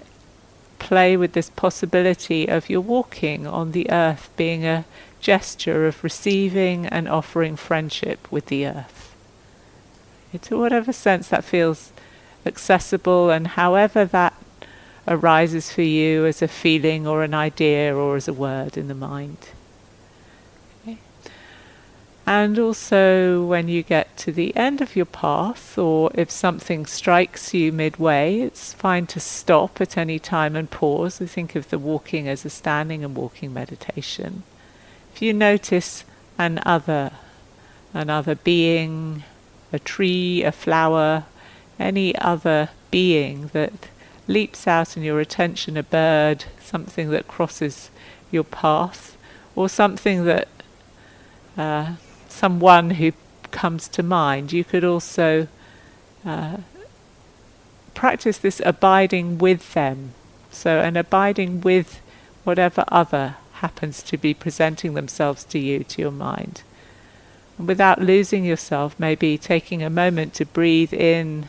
play 0.87 1.17
with 1.17 1.33
this 1.33 1.51
possibility 1.51 2.47
of 2.47 2.71
your 2.71 2.81
walking 2.81 3.45
on 3.45 3.73
the 3.73 3.91
earth 3.91 4.31
being 4.37 4.65
a 4.65 4.85
gesture 5.19 5.89
of 5.89 6.05
receiving 6.05 6.87
and 6.87 7.09
offering 7.09 7.57
friendship 7.57 8.31
with 8.31 8.47
the 8.47 8.65
earth. 8.65 9.17
To 10.43 10.57
whatever 10.57 10.93
sense 10.93 11.27
that 11.29 11.43
feels 11.43 11.93
accessible 12.45 13.31
and 13.31 13.49
however 13.49 14.05
that 14.05 14.35
arises 15.09 15.73
for 15.73 15.83
you 15.83 16.25
as 16.25 16.41
a 16.41 16.47
feeling 16.47 17.05
or 17.05 17.25
an 17.25 17.35
idea 17.35 17.93
or 17.93 18.15
as 18.15 18.29
a 18.29 18.33
word 18.33 18.77
in 18.77 18.87
the 18.87 18.95
mind. 18.95 19.39
And 22.29 22.59
also, 22.59 23.45
when 23.45 23.69
you 23.69 23.85
get 23.85 24.17
to 24.17 24.33
the 24.33 24.55
end 24.57 24.81
of 24.81 24.97
your 24.97 25.07
path, 25.07 25.79
or 25.79 26.11
if 26.15 26.29
something 26.29 26.85
strikes 26.85 27.55
you 27.55 27.71
midway, 27.71 28.41
it's 28.41 28.73
fine 28.73 29.07
to 29.09 29.21
stop 29.21 29.81
at 29.81 29.97
any 29.97 30.19
time 30.19 30.57
and 30.57 30.69
pause. 30.69 31.23
I 31.23 31.27
think 31.27 31.55
of 31.55 31.71
the 31.71 31.79
walking 31.79 32.27
as 32.27 32.45
a 32.45 32.51
standing 32.51 33.05
and 33.05 33.15
walking 33.15 33.55
meditation. 33.55 34.43
If 35.15 35.23
you 35.23 35.33
notice 35.33 36.05
an 36.37 36.61
other, 36.67 37.13
another 37.95 38.35
being, 38.35 39.23
a 39.73 39.79
tree, 39.79 40.43
a 40.43 40.51
flower, 40.51 41.27
any 41.79 42.17
other 42.19 42.71
being 42.91 43.51
that 43.53 43.89
leaps 44.27 44.67
out 44.67 44.97
in 44.97 45.05
your 45.05 45.21
attention, 45.21 45.77
a 45.77 45.83
bird, 45.85 46.45
something 46.61 47.11
that 47.11 47.29
crosses 47.29 47.91
your 48.33 48.43
path, 48.43 49.17
or 49.55 49.69
something 49.69 50.25
that 50.25 50.49
uh, 51.57 51.93
someone 52.37 52.91
who 52.91 53.13
comes 53.51 53.89
to 53.89 54.03
mind. 54.03 54.53
You 54.53 54.63
could 54.63 54.85
also 54.85 55.49
uh, 56.25 56.59
practice 57.95 58.37
this 58.39 58.61
abiding 58.65 59.39
with 59.39 59.73
them. 59.73 60.13
So, 60.51 60.81
an 60.81 60.97
abiding 60.97 61.63
with 61.63 62.01
whatever 62.45 62.85
other 62.89 63.37
happens 63.55 64.03
to 64.03 64.17
be 64.19 64.35
presenting 64.35 64.95
themselves 64.95 65.45
to 65.45 65.59
you, 65.59 65.83
to 65.85 66.03
your 66.03 66.13
mind. 66.13 66.63
And 67.59 67.67
without 67.67 68.03
losing 68.03 68.45
yourself, 68.45 68.95
maybe 68.99 69.39
taking 69.39 69.83
a 69.83 69.91
moment 69.91 70.35
to 70.35 70.45
breathe 70.45 70.93
in 70.93 71.49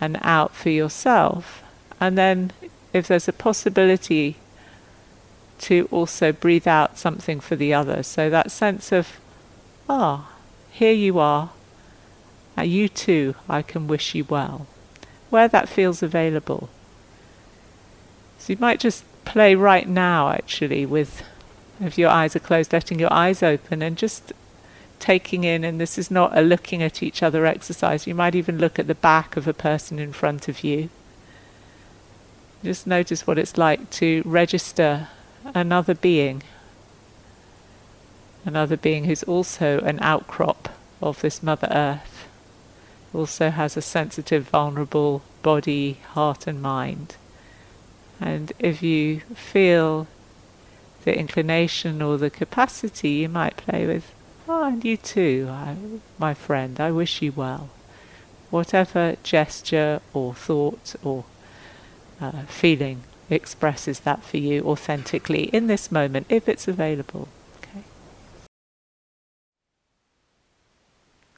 and 0.00 0.18
out 0.22 0.54
for 0.54 0.70
yourself. 0.70 1.62
And 2.00 2.18
then, 2.18 2.52
if 2.92 3.06
there's 3.06 3.28
a 3.28 3.32
possibility, 3.32 4.36
to 5.60 5.88
also 5.92 6.32
breathe 6.32 6.66
out 6.66 6.98
something 6.98 7.38
for 7.38 7.54
the 7.54 7.72
other. 7.72 8.02
So, 8.02 8.28
that 8.30 8.50
sense 8.50 8.90
of 8.90 9.21
Ah, 9.88 10.32
here 10.70 10.92
you 10.92 11.18
are. 11.18 11.50
And 12.56 12.70
you 12.70 12.88
too, 12.88 13.34
I 13.48 13.62
can 13.62 13.86
wish 13.86 14.14
you 14.14 14.24
well. 14.24 14.66
Where 15.30 15.48
that 15.48 15.68
feels 15.68 16.02
available. 16.02 16.68
So 18.38 18.52
you 18.52 18.58
might 18.60 18.80
just 18.80 19.04
play 19.24 19.54
right 19.54 19.88
now, 19.88 20.30
actually, 20.30 20.84
with 20.84 21.22
if 21.80 21.98
your 21.98 22.10
eyes 22.10 22.36
are 22.36 22.40
closed, 22.40 22.72
letting 22.72 22.98
your 22.98 23.12
eyes 23.12 23.42
open 23.42 23.82
and 23.82 23.96
just 23.96 24.32
taking 24.98 25.44
in, 25.44 25.64
and 25.64 25.80
this 25.80 25.98
is 25.98 26.10
not 26.10 26.36
a 26.36 26.42
looking 26.42 26.82
at 26.82 27.02
each 27.02 27.22
other 27.22 27.44
exercise. 27.44 28.06
You 28.06 28.14
might 28.14 28.34
even 28.34 28.58
look 28.58 28.78
at 28.78 28.86
the 28.86 28.94
back 28.94 29.36
of 29.36 29.48
a 29.48 29.54
person 29.54 29.98
in 29.98 30.12
front 30.12 30.48
of 30.48 30.62
you. 30.62 30.90
Just 32.62 32.86
notice 32.86 33.26
what 33.26 33.38
it's 33.38 33.58
like 33.58 33.90
to 33.90 34.22
register 34.24 35.08
another 35.54 35.94
being 35.94 36.44
another 38.44 38.76
being 38.76 39.04
who's 39.04 39.22
also 39.22 39.80
an 39.80 39.98
outcrop 40.00 40.68
of 41.00 41.20
this 41.20 41.42
Mother 41.42 41.68
Earth, 41.70 42.28
also 43.12 43.50
has 43.50 43.76
a 43.76 43.82
sensitive, 43.82 44.48
vulnerable 44.48 45.22
body, 45.42 45.98
heart, 46.10 46.46
and 46.46 46.62
mind. 46.62 47.16
And 48.20 48.52
if 48.58 48.82
you 48.82 49.20
feel 49.34 50.06
the 51.04 51.18
inclination 51.18 52.00
or 52.00 52.16
the 52.16 52.30
capacity, 52.30 53.10
you 53.10 53.28
might 53.28 53.56
play 53.56 53.86
with, 53.86 54.14
oh, 54.48 54.64
and 54.64 54.84
you 54.84 54.96
too, 54.96 55.48
I, 55.50 55.76
my 56.18 56.34
friend, 56.34 56.78
I 56.80 56.92
wish 56.92 57.20
you 57.20 57.32
well. 57.32 57.70
Whatever 58.50 59.16
gesture 59.22 60.00
or 60.14 60.34
thought 60.34 60.94
or 61.02 61.24
uh, 62.20 62.42
feeling 62.42 63.02
expresses 63.28 64.00
that 64.00 64.22
for 64.22 64.36
you 64.36 64.62
authentically 64.64 65.44
in 65.44 65.66
this 65.66 65.90
moment, 65.90 66.26
if 66.28 66.48
it's 66.48 66.68
available. 66.68 67.28